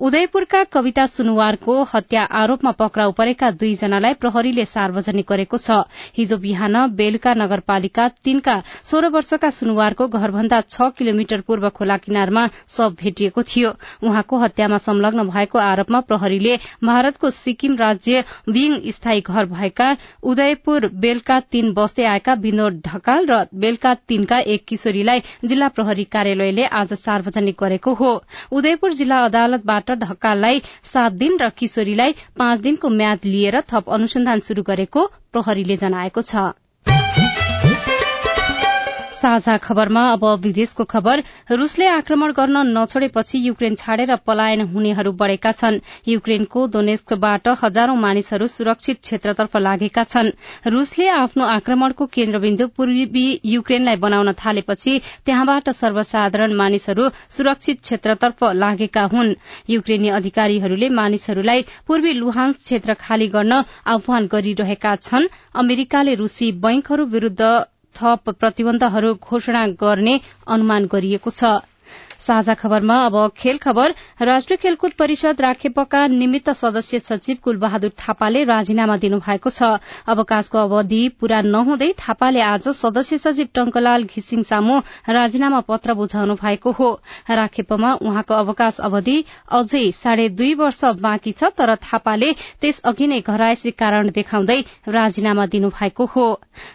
उदयपुरका 0.00 0.62
कविता 0.64 1.04
सुनुवारको 1.06 1.72
हत्या 1.88 2.22
आरोपमा 2.40 2.70
पक्राउ 2.72 3.10
परेका 3.12 3.50
दुईजनालाई 3.60 4.14
प्रहरीले 4.16 4.64
सार्वजनिक 4.64 5.26
गरेको 5.28 5.56
छ। 5.58 5.76
हिजो 6.16 6.36
बिहान 6.40 6.76
बेलुका 6.96 7.34
नगरपालिका 7.36 8.06
तीनका 8.24 8.54
सोह्र 8.90 9.08
वर्षका 9.12 9.50
सुनुवारको 9.52 10.06
घरभन्दा 10.08 10.60
छ 10.66 10.88
किलोमिटर 10.96 11.40
पूर्व 11.44 11.68
खोला 11.76 11.96
किनारमा 12.00 12.46
शव 12.76 12.96
भेटिएको 12.96 13.42
थियो। 13.44 13.72
उहाँको 14.02 14.38
हत्यामा 14.38 14.78
संलग्न 14.78 15.26
भएको 15.28 15.58
आरोपमा 15.60 16.00
प्रहरीले 16.08 16.56
भारतको 16.82 17.30
सिक्किम 17.32 17.76
राज्य 17.76 18.24
विङ 18.48 18.80
स्थायी 18.90 19.20
घर 19.20 19.52
भएका 19.52 19.90
उदयपुर 20.24 20.88
बेलका 20.96 21.38
तीन 21.52 21.72
बस्दै 21.74 22.08
आएका 22.14 22.38
विनोद 22.40 22.80
ढकाल 22.88 23.26
र 23.26 23.42
बेलका 23.52 23.94
तीनका 24.08 24.40
एक 24.48 24.64
किशोरीलाई 24.64 25.22
जिल्ला 25.44 25.68
प्रहरी 25.76 26.08
कार्यालयले 26.16 26.64
आज 26.80 26.98
सार्वजनिक 27.04 27.60
गरेको 27.60 27.94
हो। 28.00 28.16
उदयपुर 28.52 28.92
जिल्ला 28.94 29.22
अदालतबाट 29.26 29.88
ढकाललाई 29.94 30.62
सात 30.84 31.12
दिन 31.12 31.38
र 31.38 31.48
किशोरीलाई 31.56 32.14
पाँच 32.38 32.60
दिनको 32.60 32.88
म्याद 32.88 33.24
लिएर 33.24 33.60
थप 33.60 33.90
अनुसन्धान 33.90 34.40
शुरू 34.40 34.62
गरेको 34.62 35.06
प्रहरीले 35.32 35.76
जनाएको 35.76 36.22
छ। 36.22 36.50
साझा 39.20 39.56
खबरमा 39.58 40.02
अब 40.12 40.24
विदेशको 40.42 40.84
खबर। 40.84 41.22
रूसले 41.52 41.86
आक्रमण 41.88 42.32
गर्न 42.32 42.56
नछोडेपछि 42.68 43.38
युक्रेन 43.38 43.74
छाडेर 43.76 44.14
पलायन 44.26 44.60
हुनेहरू 44.72 45.12
बढ़ेका 45.12 45.52
छन्। 45.52 45.78
युक्रेनको 46.08 46.66
दोनेस्कबाट 46.68 47.48
हजारौं 47.62 47.96
मानिसहरू 47.98 48.46
सुरक्षित 48.48 49.00
क्षेत्रतर्फ 49.02 49.56
लागेका 49.58 50.04
छन्। 50.04 50.30
रूसले 50.66 51.08
आफ्नो 51.10 51.44
आक्रमणको 51.50 52.06
केन्द्रबिन्दु 52.08 52.66
पूर्वी 52.76 53.26
युक्रेनलाई 53.46 53.96
बनाउन 53.96 54.32
थालेपछि 54.40 54.98
त्यहाँबाट 55.26 55.70
सर्वसाधारण 55.72 56.52
मानिसहरू 56.54 57.08
सुरक्षित 57.30 57.80
क्षेत्रतर्फ 57.82 58.44
लागेका 58.56 59.04
हुन्। 59.12 59.34
युक्रेनी 59.68 60.08
अधिकारीहरूले 60.18 60.88
मानिसहरूलाई 61.00 61.64
पूर्वी 61.86 62.12
लुहान्स 62.14 62.56
क्षेत्र 62.56 62.94
खाली 63.00 63.28
गर्न 63.28 63.62
आह्वान 63.86 64.26
गरिरहेका 64.32 64.94
छन्। 64.98 65.28
अमेरिकाले 65.54 66.14
रूसी 66.14 66.52
बैंकहरू 66.64 67.04
विरूद्ध 67.06 67.42
थप 68.00 68.30
प्रतिबन्धहरू 68.36 69.14
घोषणा 69.22 69.66
गर्ने 69.80 70.14
अनुमान 70.48 70.86
गरिएको 70.92 71.30
छ। 71.32 71.52
साझा 72.20 72.54
खबरमा 72.54 72.96
अब 73.06 73.16
खेल 73.36 73.58
खबर। 73.58 73.94
राष्ट्रिय 74.22 74.56
खेलकुद 74.56 74.92
परिषद 74.92 75.40
राखेपका 75.40 76.06
निमित्त 76.08 76.50
सदस्य 76.52 76.98
सचिव 77.00 77.36
कुलबहादुर 77.42 77.92
थापाले 77.98 78.44
राजीनामा 78.44 78.96
दिनुभएको 78.96 79.50
छ। 79.50 79.62
अवकाशको 80.06 80.58
अवधि 80.58 81.02
पूरा 81.20 81.40
नहुँदै 81.42 81.92
थापाले 81.98 82.40
आज 82.42 82.68
सदस्य 82.76 83.18
सचिव 83.18 83.48
टंकलाल 83.54 84.04
घिसिङ 84.04 84.42
सामु 84.42 84.78
राजीनामा 85.10 85.60
पत्र 85.68 85.94
बुझाउनु 85.94 86.34
भएको 86.36 86.70
हो। 86.72 86.90
राखेपमा 87.30 87.92
उहाँको 88.02 88.34
अवकाश 88.36 88.80
अवधि 88.80 89.16
अझै 89.52 89.84
साढे 89.94 90.28
दुई 90.30 90.54
वर्ष 90.56 90.84
बाँकी 91.00 91.32
छ 91.32 91.50
तर 91.56 91.74
थापाले 91.82 92.32
त्यसअघि 92.60 93.06
नै 93.06 93.20
घरायसी 93.22 93.70
कारण 93.72 94.10
देखाउँदै 94.10 94.60
राजीनामा 94.88 95.46
दिनुभएको 95.46 96.04
हो। 96.06 96.28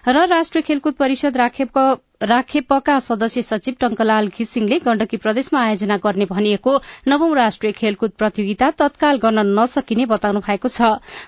र 0.07 0.25
राष्ट्रिय 0.27 0.61
खेलकुद 0.63 0.93
परिषद 0.95 1.37
राखेपको 1.37 1.85
राखेपका 2.21 2.99
सदस्य 2.99 3.41
सचिव 3.41 3.75
टंकलाल 3.79 4.27
घिसिङले 4.27 4.77
गण्डकी 4.79 5.17
प्रदेशमा 5.17 5.61
आयोजना 5.61 5.97
गर्ने 5.97 6.25
भनिएको 6.25 6.79
नवौं 7.07 7.35
राष्ट्रिय 7.35 7.71
खेलकुद 7.71 8.11
प्रतियोगिता 8.17 8.69
तत्काल 8.71 9.17
गर्न 9.17 9.45
नसकिने 9.59 10.05
बताउनु 10.05 10.39
भएको 10.39 10.67
छ। 10.67 10.81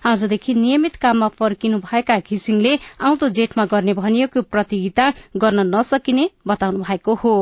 आजदेखि 0.06 0.54
नियमित 0.54 0.96
काममा 0.96 1.28
फर्किनु 1.36 1.80
भएका 1.80 2.20
घिसिङले 2.20 2.78
आउँदो 3.02 3.30
जेठमा 3.30 3.66
गर्ने 3.66 3.94
भनिएको 3.94 4.42
प्रतियोगिता 4.42 5.12
गर्न 5.38 5.68
नसकिने 5.76 6.30
बताउनु 6.48 6.84
भएको 6.84 7.14
हो। 7.16 7.36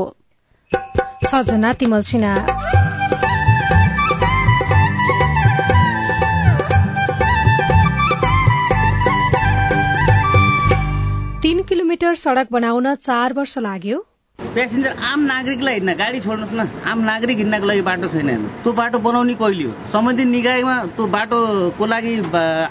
किलोमिटर 11.95 12.15
सड़क 12.19 12.47
बनाउन 12.51 12.93
चार 12.97 13.33
वर्ष 13.33 13.57
लाग्यो। 13.57 13.97
प्यासेन्जर 14.39 14.91
आम 14.99 15.19
नागरिकलाई 15.23 15.73
हिँड्न 15.73 15.93
गाडी 15.95 16.19
छोड्नुहोस् 16.19 16.55
न। 16.55 16.83
आम 16.83 16.99
नागरिक 17.07 17.37
हिँड्नको 17.37 17.65
लागि 17.67 17.81
बाटो 17.87 18.07
छैन 18.11 18.27
त्यो 18.63 18.71
बाटो 18.75 18.99
बनाउने 18.99 19.35
कहिले 19.39 19.63
हो? 19.63 19.71
सम्बन्धित 19.91 20.27
निकायमा 20.27 20.75
त्यो 20.91 21.05
बाटोको 21.07 21.85
लागि 21.87 22.13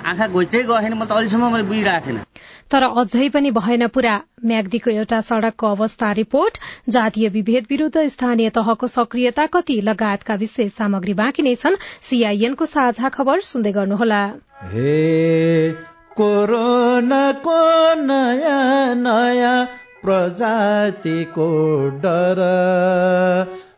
आँखा 0.05 0.27
घोइचै 0.29 0.63
गयो 0.63 0.77
भने 0.77 0.93
म 0.93 1.05
त 1.09 1.17
अहिलेसम्म 1.17 1.45
मैले 1.53 1.65
बुझिरहेको 1.65 2.05
थिएन 2.05 2.21
तर 2.69 2.83
अझै 2.85 3.29
पनि 3.33 3.51
भएन 3.51 3.87
पूरा। 3.89 4.15
म्याग्दीको 4.45 4.91
एउटा 4.93 5.21
सड़कको 5.21 5.67
अवस्था 5.73 6.13
रिपोर्ट। 6.21 6.59
जातीय 6.89 7.29
विभेद 7.33 7.65
विरूद्ध 7.71 7.97
स्थानीय 8.13 8.51
तहको 8.53 8.87
सक्रियता 8.87 9.47
कति? 9.49 9.81
लगायतका 9.81 10.35
विशेष 10.37 10.73
सामग्री 10.75 11.15
बाँकी 11.17 11.43
नै 11.43 11.55
छन्। 11.57 11.81
सीआईएनको 12.03 12.65
साझा 12.67 13.09
खबर 13.09 13.41
सुन्दै 13.41 13.73
गर्नुहोला। 13.73 14.23
कोरोनाको 16.17 17.61
नयाँ 18.03 18.95
नयाँ 18.95 19.65
प्रजातिको 20.03 21.47
डर। 21.99 22.41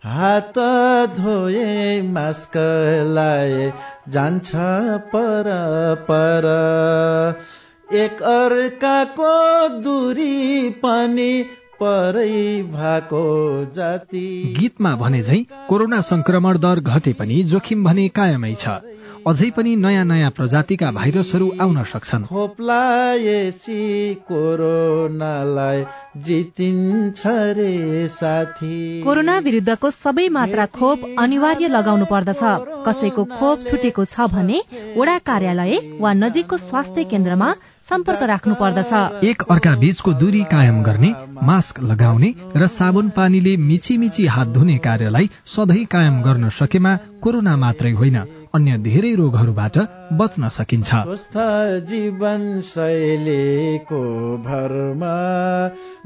हात 0.05 0.59
धोए 1.19 2.03
मास्क 2.03 2.57
लाए 3.15 3.73
जान्छ 4.09 4.51
पर 5.15 5.51
पर। 6.11 6.45
एक 7.95 8.23
अर्काको 8.23 9.33
दूरी 9.79 10.71
पनि 10.71 11.45
परै 11.83 12.63
भएको 12.63 13.25
जाति। 13.75 14.27
गीतमा 14.59 14.95
भने 14.97 15.23
झै 15.23 15.39
कोरोना 15.69 16.01
संक्रमण 16.01 16.59
दर 16.59 16.81
घटे 16.81 17.13
पनि 17.13 17.43
जोखिम 17.43 17.85
भने 17.85 18.09
कायमै 18.09 18.55
छ। 18.55 18.69
अझै 19.27 19.49
पनि 19.51 19.71
नयाँ 19.77 20.05
नयाँ 20.05 20.31
प्रजातिका 20.31 20.89
भाइरसहरू 20.93 21.47
आउन 21.61 21.79
सक्छन्। 21.85 22.27
कोरोनालाई 24.29 25.81
जितिन्छ 26.27 27.21
रे 27.59 27.73
साथी। 28.09 28.77
कोरोना 29.03 29.35
विरुद्धको 29.39 29.91
सबै 29.91 30.27
मात्रा 30.31 30.67
खोप 30.79 30.99
अनिवार्य 31.19 31.67
लगाउनु 31.69 32.07
पर्दछ। 32.07 32.43
कसैको 32.87 33.23
खोप 33.35 33.67
छुटेको 33.67 34.05
छ 34.05 34.31
भने 34.31 34.59
वडा 34.97 35.17
कार्यालय 35.27 35.75
वा 35.99 36.11
नजिकको 36.13 36.57
स्वास्थ्य 36.59 37.05
केन्द्रमा 37.11 37.49
सम्पर्क 37.91 38.23
राख्नु 38.23 38.55
पर्दछ। 38.55 38.93
एक 39.25 39.43
अर्का 39.51 39.75
बीचको 39.77 40.11
दूरी 40.23 40.43
कायम 40.47 40.83
गर्ने 40.83 41.11
मास्क 41.43 41.83
लगाउने 41.83 42.31
र 42.57 42.67
साबुन 42.71 43.07
पानीले 43.11 43.53
मिची 43.59 43.95
मिची 43.99 44.25
हात 44.29 44.49
धुने 44.55 44.79
कार्यलाई 44.79 45.27
सधैँ 45.51 45.85
कायम 45.91 46.23
गर्न 46.23 46.45
सकेमा 46.55 46.93
कोरोना 47.23 47.55
मात्रै 47.57 47.93
होइन। 47.93 48.19
अन्य 48.57 48.79
धेरै 48.87 49.13
रोगहरूबाट 49.15 49.77
बच्न 50.21 50.49
सकिन्छ। 50.49 50.91
जीवन 51.91 52.43
शैलीको 52.65 54.03
भरमा 54.47 55.17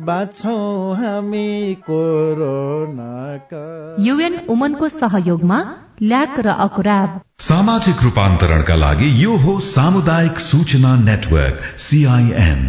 बाँच्छौँ 0.07 0.97
हामी 0.97 1.51
कोरोनाका। 1.87 3.65
युएन 4.01 4.39
उमनको 4.49 4.89
सहयोगमा 4.89 5.59
ल्याक 6.03 6.39
र 6.41 6.49
अकुराब। 6.67 7.21
सामाजिक 7.41 8.03
रूपान्तरणका 8.05 8.77
लागि 8.77 9.09
यो 9.25 9.37
हो 9.37 9.59
सामुदायिक 9.71 10.39
सूचना 10.41 10.97
नेटवर्क 11.05 11.59
सीआईएन 11.79 12.63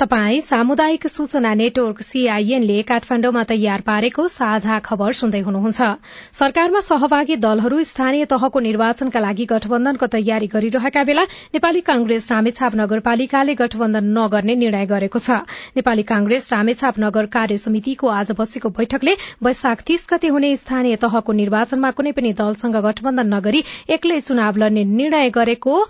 तपाई 0.00 0.40
सामुदायिक 0.40 1.06
सूचना 1.06 1.52
नेटवर्क 1.54 2.00
सीआईएनले 2.02 2.76
काठमाण्डुमा 2.90 3.42
तयार 3.50 3.80
पारेको 3.88 4.22
साझा 4.30 4.78
खबर 4.86 5.12
सुन्दै 5.12 5.40
हुनुहुन्छ। 5.48 5.88
सरकारमा 6.32 6.80
सहभागी 6.80 7.36
दलहरू 7.36 7.82
स्थानीय 7.84 8.24
तहको 8.30 8.62
निर्वाचनका 8.66 9.20
लागि 9.20 9.46
गठबन्धनको 9.52 10.06
तयारी 10.16 10.48
गरिरहेका 10.54 11.04
बेला 11.04 11.24
नेपाली 11.52 11.80
कांग्रेस 11.90 12.30
रामेछाप 12.32 12.80
नगरपालिकाले 12.82 13.58
गठबन्धन 13.60 14.10
नगर्ने 14.16 14.54
निर्णय 14.64 14.86
गरेको 14.88 15.18
छ। 15.20 15.44
नेपाली 15.76 16.08
कांग्रेस 16.08 16.52
रामेछाप 16.52 17.04
नगर 17.04 17.32
कार्य 17.36 17.56
समितिको 17.60 18.16
आज 18.16 18.36
बसेको 18.40 18.74
बैठकले 18.80 19.18
वैशाख 19.44 19.86
तीस 19.86 20.12
गते 20.12 20.34
हुने 20.34 20.56
स्थानीय 20.56 20.96
तहको 20.98 21.40
निर्वाचनमा 21.44 21.96
कुनै 21.96 22.12
पनि 22.16 22.36
दलसँग 22.40 22.84
गठबन्धन 22.86 23.34
नगरी 23.36 23.66
एक्लै 23.94 24.20
चुनाव 24.22 24.64
लड्ने 24.64 24.90
निर्णय 24.98 25.30
गरेको 25.32 25.80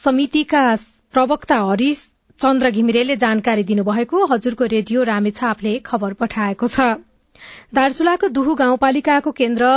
समितिका 0.00 0.68
प्रवक्ता 1.14 1.66
हरिश 1.66 2.10
चन्द्र 2.40 2.70
घिमिरेले 2.70 3.14
जानकारी 3.16 3.62
दिनुभएको 3.64 4.24
हजुरको 4.30 4.64
रेडियो 4.70 5.02
रामेछापले 5.04 5.70
खबर 5.84 6.12
पठाएको 6.14 6.66
छ। 6.68 6.88
दार्चुलाको 7.74 8.28
दुहु 8.30 8.54
गाउँपालिकाको 8.56 9.30
केन्द्र 9.38 9.68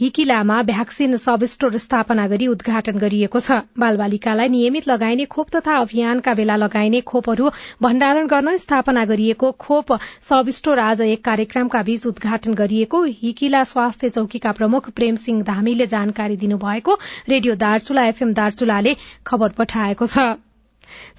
हिकिलामा 0.00 0.62
भ्याक्सिन 0.62 1.16
सब 1.16 1.44
स्टोर 1.44 1.76
स्थापना 1.78 2.26
गरी 2.26 2.46
उद्घाटन 2.48 2.98
गरिएको 2.98 3.40
छ। 3.40 3.58
बालबालिकालाई 3.78 4.48
नियमित 4.48 4.88
लगाइने 4.88 5.26
खोप 5.34 5.50
तथा 5.56 5.74
अभियानका 5.78 6.34
बेला 6.34 6.56
लगाइने 6.56 7.00
खोपहरू 7.10 7.50
भण्डारण 7.82 8.26
गर्न 8.26 8.56
स्थापना 8.62 9.04
गरिएको 9.12 9.50
खोप 9.60 9.92
सब 10.28 10.48
स्टोर 10.58 10.78
आज 10.84 11.00
एक 11.08 11.24
कार्यक्रमका 11.24 11.82
बीच 11.82 12.06
उद्घाटन 12.06 12.54
गरिएको 12.62 13.02
हिकिला 13.18 13.62
स्वास्थ्य 13.72 14.10
चौकीका 14.16 14.52
प्रमुख 14.60 14.88
प्रेम 14.92 15.20
सिंह 15.24 15.42
धामीले 15.50 15.86
जानकारी 15.92 16.40
दिनुभएको 16.46 16.98
रेडियो 17.28 17.54
दार्चुला 17.64 18.06
एफएम 18.06 18.32
दार्चुलाले 18.40 18.96
खबर 19.26 19.54
पठाएको 19.60 20.06
छ। 20.06 20.26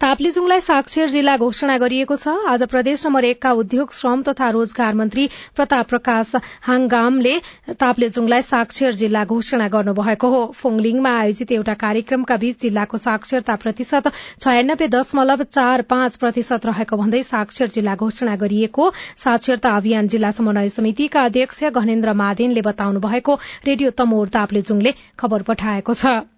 ताप्लेजुङलाई 0.01 0.61
साक्षर 0.61 1.07
जिल्ला 1.09 1.35
घोषणा 1.37 1.77
गरिएको 1.77 2.15
छ। 2.15 2.31
आज 2.47 2.63
प्रदेश 2.69 3.05
नम्बर 3.05 3.23
एकका 3.25 3.51
उद्योग 3.53 3.93
श्रम 3.93 4.21
तथा 4.23 4.49
रोजगार 4.51 4.93
मन्त्री 4.95 5.27
प्रताप 5.55 5.87
प्रकाश 5.89 6.31
हाङगामले 6.63 7.35
ताप्लेजुङलाई 7.79 8.41
साक्षर 8.41 8.91
जिल्ला 8.93 9.23
घोषणा 9.25 9.67
गर्नुभएको 9.75 10.29
हो। 10.29 10.41
फोङलिङमा 10.55 11.13
आयोजित 11.19 11.51
एउटा 11.51 11.73
कार्यक्रमका 11.85 12.37
बीच 12.43 12.59
जिल्लाको 12.61 12.97
साक्षरता 13.05 13.55
प्रतिशत 13.63 14.11
छयानब्बे 14.17 14.87
दशमलव 14.97 15.43
चार 15.51 15.87
पाँच 15.93 16.17
प्रतिशत 16.17 16.65
रहेको 16.65 16.97
भन्दै 16.97 17.23
साक्षर 17.23 17.73
जिल्ला 17.77 17.95
घोषणा 17.95 18.35
गरिएको 18.43 18.91
साक्षरता 19.23 19.75
अभियान 19.77 20.07
जिल्ला 20.07 20.31
समन्वय 20.33 20.69
समितिका 20.75 21.29
अध्यक्ष 21.31 21.63
घनेन्द्र 21.73 22.19
मादेनले 22.25 22.61
बताउनु 22.63 23.07
भएको 23.07 23.39
रेडियो 23.65 23.97
तमोर 23.97 24.37
ताप्लेजुङले 24.37 24.93
खबर 25.17 25.51
पठाएको 25.51 25.93
छ। 25.95 26.32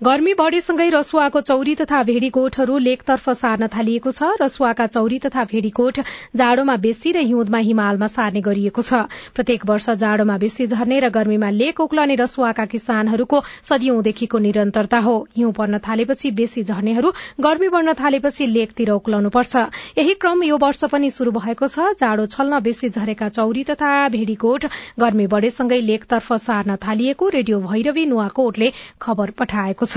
गर्मी 0.00 0.32
बढ़ेसँगै 0.34 0.88
रसुवाको 0.90 1.40
चौरी 1.42 1.74
तथा 1.76 2.02
भेड़ीकोटहरू 2.02 2.76
लेकतर्फ 2.80 3.28
सार्न 3.30 3.66
थालिएको 3.68 4.10
छ। 4.10 4.28
रसुवाका 4.40 4.86
चौरी 4.86 5.18
तथा 5.20 5.42
भेड़ीकोट 5.44 5.98
जाड़ोमा 6.34 6.76
बेसी 6.80 7.10
र 7.12 7.20
हिउँदमा 7.20 7.58
हिमालमा 7.60 8.06
सार्ने 8.08 8.40
गरिएको 8.40 8.82
छ। 8.82 9.00
प्रत्येक 9.36 9.66
वर्ष 9.68 9.88
जाड़ोमा 10.00 10.36
बेसी 10.38 10.66
झर्ने 10.68 11.00
र 11.00 11.08
गर्मीमा 11.10 11.50
लेक 11.52 11.80
उक्लने 11.80 12.14
रसुवाका 12.16 12.64
किसानहरूको 12.66 13.42
सदियौंदेखिको 13.62 14.38
निरन्तरता 14.40 14.98
हो। 15.00 15.16
हिउँ 15.36 15.52
पर्न 15.52 15.78
थालेपछि 15.80 16.30
बेसी 16.32 16.64
झर्नेहरू 16.64 17.12
गर्मी 17.38 17.68
बढ़न 17.68 17.92
थालेपछि 18.00 18.46
लेकतिर 18.48 18.90
उक्लाउनुपर्छ 18.92 19.56
यही 19.98 20.14
क्रम 20.16 20.42
यो 20.44 20.56
वर्ष 20.56 20.84
पनि 20.88 21.10
शुरू 21.10 21.36
भएको 21.36 21.68
छ। 21.68 21.92
जाड़ो 22.00 22.26
छल्न 22.28 22.62
बेसी 22.62 22.88
झरेका 22.88 23.28
चौरी 23.36 23.64
तथा 23.66 23.92
भेड़ीकोट 24.16 24.64
गर्मी 25.00 25.26
बढ़ेसँगै 25.28 25.80
लेकतर्फ 25.82 26.32
सार्न 26.40 26.80
थालिएको 26.80 27.28
रेडियो 27.36 27.60
भैरवी 27.68 28.06
नुवाकोटले 28.08 28.72
खबर 29.02 29.36
पठाएको 29.36 29.84
छ। 29.84 29.89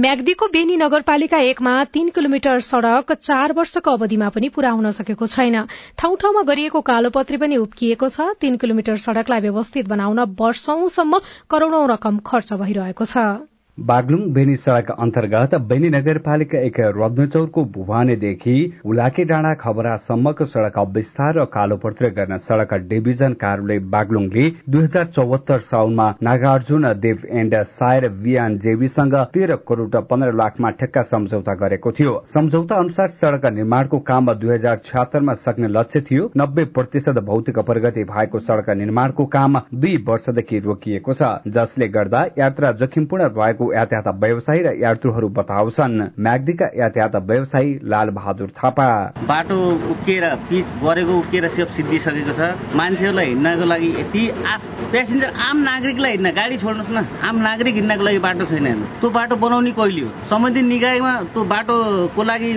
म्याग्दीको 0.00 0.46
बेनी 0.48 0.76
नगरपालिका 0.76 1.38
एकमा 1.38 1.72
तीन 1.84 2.08
किलोमिटर 2.08 2.60
सड़क 2.60 3.12
चार 3.12 3.52
वर्षको 3.52 3.90
अवधिमा 3.90 4.28
पनि 4.28 4.48
पूरा 4.48 4.70
हुन 4.70 4.90
सकेको 4.90 5.26
छैन। 5.26 5.66
ठाउँ 5.98 6.16
ठाउँमा 6.16 6.42
गरिएको 6.42 6.80
कालोपत्री 6.80 7.36
पनि 7.36 7.56
उप्किएको 7.56 8.08
छ। 8.08 8.32
तीन 8.40 8.56
किलोमिटर 8.56 8.96
सड़कलाई 8.96 9.40
व्यवस्थित 9.40 9.88
बनाउन 9.88 10.20
वर्षौंसम्म 10.40 11.20
करोड़ौं 11.50 11.88
रकम 11.90 12.18
खर्च 12.18 12.52
भइरहेको 12.52 13.04
छ। 13.04 13.51
बागलुङ 13.78 14.20
बेनी 14.32 14.54
सड़क 14.56 14.90
अन्तर्गत 14.92 15.54
बेनी 15.68 15.88
नगरपालिका 15.90 16.58
एक 16.60 16.78
रत्नचौरको 16.96 17.62
भुवानेदेखि 17.74 18.56
उलाके 18.86 19.24
डाँडा 19.24 19.52
खबरासम्मको 19.54 20.44
सड़क 20.46 20.78
विस्तार 20.94 21.38
र 21.38 21.44
कालोपत्र 21.54 22.08
गर्न 22.10 22.36
सड़क 22.38 22.74
डिभिजन 22.90 23.32
कार्यालय 23.40 23.78
बागलुङले 23.94 24.44
दुई 24.68 24.82
हजार 24.82 25.06
चौहत्तर 25.06 25.58
साउनमा 25.62 26.08
नागार्जुन 26.22 26.86
देव 26.98 27.24
एण्ड 27.32 27.54
सायर 27.70 28.08
वियान 28.18 28.58
जेबीसँग 28.58 29.16
तेह्र 29.34 29.56
करोड़ 29.68 30.02
पन्ध्र 30.04 30.32
लाखमा 30.34 30.70
ठेक्का 30.74 31.02
सम्झौता 31.04 31.54
गरेको 31.64 31.92
थियो। 31.92 32.14
सम्झौता 32.26 32.76
अनुसार 32.76 33.08
सड़क 33.16 33.46
निर्माणको 33.54 33.98
काम 34.12 34.32
दुई 34.34 34.54
हजार 34.54 34.78
छत्तरमा 34.84 35.34
सक्ने 35.46 35.68
लक्ष्य 35.70 36.00
थियो। 36.10 36.30
नब्बे 36.36 36.64
प्रतिशत 36.74 37.22
भौतिक 37.24 37.58
प्रगति 37.70 38.04
भएको 38.12 38.38
सड़क 38.42 38.70
निर्माणको 38.76 39.26
काम 39.34 39.60
दुई 39.76 39.96
वर्षदेखि 40.08 40.60
रोकिएको 40.68 41.14
छ 41.14 41.34
जसले 41.50 41.88
गर्दा 41.98 42.24
यात्रा 42.38 42.72
जोखिमपूर्ण 42.84 43.32
रहेको 43.62 43.72
यातायात 43.72 44.08
व्यवसायी 44.20 44.62
र 44.62 44.72
यात्रुहरू 44.82 45.28
बताउँछन्। 45.28 46.18
म्याग्दीका 46.18 46.66
यातायात 46.76 47.16
व्यवसायी 47.16 47.78
लाल 47.84 48.10
बहादुर 48.10 48.50
थापा। 48.58 48.88
बाटो 49.22 49.56
उक्किएर 49.92 50.24
पिच 50.48 50.66
बरेको 50.82 51.18
उक्किएर 51.18 51.48
सेप 51.48 51.68
सिद्धिसकेको 51.76 52.32
छ। 52.32 52.40
मान्छेहरूलाई 52.74 53.26
हिँड्नको 53.26 53.64
लागि 53.64 53.88
यति 54.00 54.22
आस 54.46 54.62
पेसेन्जर 54.92 55.30
आम 55.30 55.56
नागरिकलाई 55.62 56.10
हिँड्न 56.12 56.30
गाडी 56.32 56.56
छोड्नुहोस् 56.58 56.92
न। 56.92 57.06
आम 57.22 57.36
नागरिक 57.38 57.74
हिँड्नको 57.74 58.04
लागि 58.04 58.18
बाटो 58.18 58.44
छैन 58.50 58.66
त्यो 59.00 59.10
बाटो 59.10 59.36
बनाउने 59.36 59.72
कहिले 59.72 60.02
हो? 60.02 60.08
सम्बन्धित 60.30 60.64
निकायमा 60.64 61.12
त्यो 61.32 61.44
बाटोको 61.44 62.22
लागि 62.22 62.50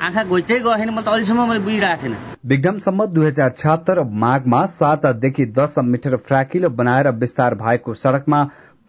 आँखा 0.00 0.22
घोइचै 0.24 0.58
गएन। 0.60 0.90
म 0.90 1.00
त 1.00 1.08
अहिलेसम्म 1.08 1.48
मैले 1.48 1.60
बुझिरहेको 1.60 2.02
थिएन 2.02 2.16
विक्रमसम्म 2.40 3.04
दुई 3.06 3.26
हजार 3.26 3.50
छत्तर 3.52 4.02
माघमा 4.02 4.64
सातदेखि 4.66 5.44
दस 5.52 5.74
मिटर 5.84 6.16
फ्राकिलो 6.24 6.68
बनाएर 6.70 7.08
विस्तार 7.20 7.54
भएको 7.54 7.94
सड़कमा 7.94 8.40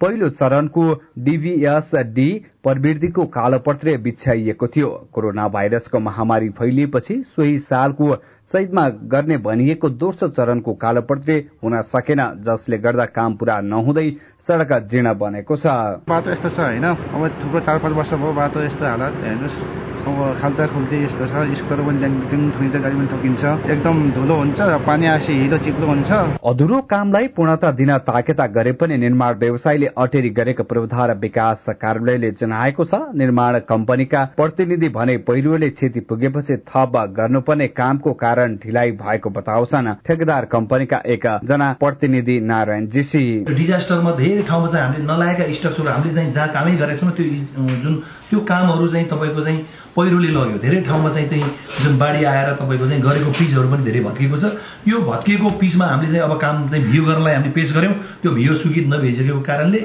पहिलो 0.01 0.29
चरणको 0.31 0.83
डिभीएसडी 1.19 2.29
प्रवृत्तिको 2.63 3.25
कालोपत्रे 3.29 3.95
बिछ्याइएको 3.97 4.67
थियो। 4.67 4.89
कोरोना 5.13 5.47
भाइरसको 5.47 5.99
महामारी 5.99 6.49
फैलिएपछि 6.57 7.21
सोही 7.25 7.57
सालको 7.59 8.15
चैतमा 8.49 8.87
गर्ने 9.11 9.37
भनिएको 9.37 9.89
दोस्रो 10.01 10.27
चरणको 10.29 10.73
कालोपत्रे 10.75 11.37
हुन 11.63 11.81
सकेन 11.83 12.21
जसले 12.47 12.77
गर्दा 12.77 13.05
काम 13.13 13.35
पूरा 13.37 13.59
नहुँदै 13.63 14.09
सड़क 14.47 14.73
जीर्ण 14.91 15.13
बनेको 15.17 15.55
छ। 15.55 15.65
बाटो 16.09 16.31
यस्तो 16.31 16.49
छ 16.49 16.59
होइन? 16.59 16.83
अब 16.83 17.27
थुप्रो 17.43 17.59
चार 17.59 17.79
पाँच 17.79 17.93
वर्ष 17.93 18.13
भयो 18.13 18.33
बाटो 18.33 18.63
यस्तो 18.63 18.85
हालत 18.85 19.23
हेर्नुहोस्। 19.23 19.90
अब 20.01 20.35
खाल्टा 20.41 20.65
खुल्टी 20.67 21.03
यस्तो 21.03 21.25
छ 21.27 21.41
स्कुटर 21.53 21.81
पनि 21.85 21.99
त्यहाँदेखि 21.99 22.37
ठुकिन्छ 22.51 22.75
गाडी 22.75 22.95
पनि 22.97 23.07
ठोकिन्छ 23.07 23.43
एकदम 23.69 23.97
धुलो 24.11 24.35
हुन्छ 24.35 24.59
पानी 24.85 25.05
आएपछि 25.07 25.33
हिलो 25.33 25.57
चिप्लो 25.61 25.87
हुन्छ। 25.87 26.11
अधुरो 26.43 26.79
कामलाई 26.89 27.27
पूर्णता 27.37 27.71
दिन 27.71 27.91
ताकेता 28.07 28.45
गरे 28.55 28.71
पनि 28.81 28.97
निर्माण 28.97 29.35
व्यवसायीले 29.39 29.87
अटेरी 29.95 30.29
गरेको 30.39 30.63
पूर्वाधार 30.63 31.13
विकास 31.17 31.65
कार्यालयले 31.81 32.31
जनाएको 32.41 32.85
छ। 32.85 33.01
निर्माण 33.15 33.59
कम्पनीका 33.69 34.23
प्रतिनिधि 34.37 34.89
भने 34.89 35.17
पहिरोले 35.29 35.69
क्षति 35.69 35.99
पुगेपछि 36.09 36.57
थप 36.69 36.97
गर्नुपर्ने 37.17 37.67
कामको 37.69 38.13
कारण 38.23 38.55
ढिलाइ 38.63 38.91
भएको 38.97 39.29
बताउँछन्। 39.29 39.93
ठेकेदार 40.01 40.45
कम्पनीका 40.51 41.01
एक 41.07 41.27
जना 41.45 41.71
प्रतिनिधि 41.79 42.39
नारायण 42.49 42.87
जीसी। 42.89 43.23
डिजास्टरमा 43.51 44.11
धेरै 44.17 44.43
ठाउँमा 44.49 44.67
चाहिँ 44.71 44.85
हामीले 44.85 45.05
नलागेका 45.05 45.51
स्ट्रक्चर 45.53 45.87
हामीले 45.89 46.15
चाहिँ 46.15 46.33
जहाँ 46.33 46.49
कामै 46.49 46.75
गरेका 46.81 46.99
छौँ 47.01 47.11
त्यो 47.11 47.69
जुन 47.83 47.95
त्यो 48.29 48.39
कामहरू 48.49 48.87
चाहिँ 48.87 49.07
तपाईँको 49.07 49.41
चाहिँ 49.41 49.59
पहिरोले 49.95 50.27
लग्यो। 50.31 50.57
धेरै 50.63 50.81
ठाउँमा 50.81 51.09
चाहिँ 51.09 51.27
त्यही 51.29 51.43
जुन 51.83 51.97
बाढी 51.97 52.23
आएर 52.23 52.53
तपाईँको 52.55 52.87
चाहिँ 52.87 53.01
गरेको 53.01 53.31
पिचहरू 53.39 53.67
पनि 53.71 53.83
धेरै 53.83 53.99
भत्किएको 54.01 54.37
छ। 54.37 54.45
यो 54.87 54.97
भत्किएको 55.01 55.49
पिचमा 55.59 55.85
हामीले 55.85 56.11
चाहिँ 56.11 56.23
अब 56.23 56.37
काम 56.41 56.67
चाहिँ 56.69 56.83
भियो 56.85 57.03
गर्नलाई 57.05 57.33
हामीले 57.33 57.53
पेश 57.53 57.73
गर्यौँ 57.75 57.93
त्यो 58.21 58.31
भियो 58.31 58.55
स्वीकृत 58.55 58.87
नभइसकेको 58.93 59.41
कारणले 59.41 59.79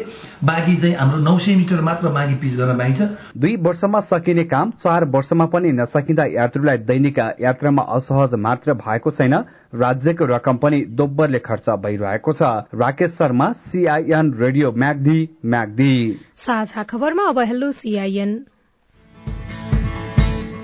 बाँकी 0.45 0.77
चाहिँ 0.77 0.95
हाम्रो 0.97 1.19
नौ 1.21 1.37
सय 1.39 1.55
मिटर 1.57 1.81
मात्र 1.81 2.09
बाँकी 2.09 2.35
पिच 2.41 2.55
गर्न 2.57 2.79
बाँकी 2.79 2.95
छ। 2.95 3.09
दुई 3.37 3.57
वर्षमा 3.67 4.01
सकिने 4.07 4.45
काम 4.47 4.71
चार 4.85 5.05
वर्षमा 5.11 5.47
पनि 5.53 5.73
नसकिँदा 5.75 6.25
यात्रुलाई 6.33 6.79
दैनिक 6.87 7.19
यात्रामा 7.41 7.83
असहज 7.97 8.35
मात्र 8.39 8.75
भएको 8.79 9.11
छैन। 9.11 9.35
राज्यको 9.75 10.25
रकम 10.27 10.57
पनि 10.57 10.79
दोब्बरले 10.97 11.39
खर्च 11.45 11.69
भइरहेको 11.85 12.33
छ। 12.33 12.43
Rakesh 12.75 13.11
Sharma 13.13 13.53
CIN 13.53 14.33
radio 14.41 14.73
Myagdi 14.73 15.19
Myagdi. 15.45 15.95
साझा 16.37 16.83
खबरमा 16.83 17.29
अब 17.29 17.39
हेलो 17.41 17.71
सीआईएन 17.75 18.33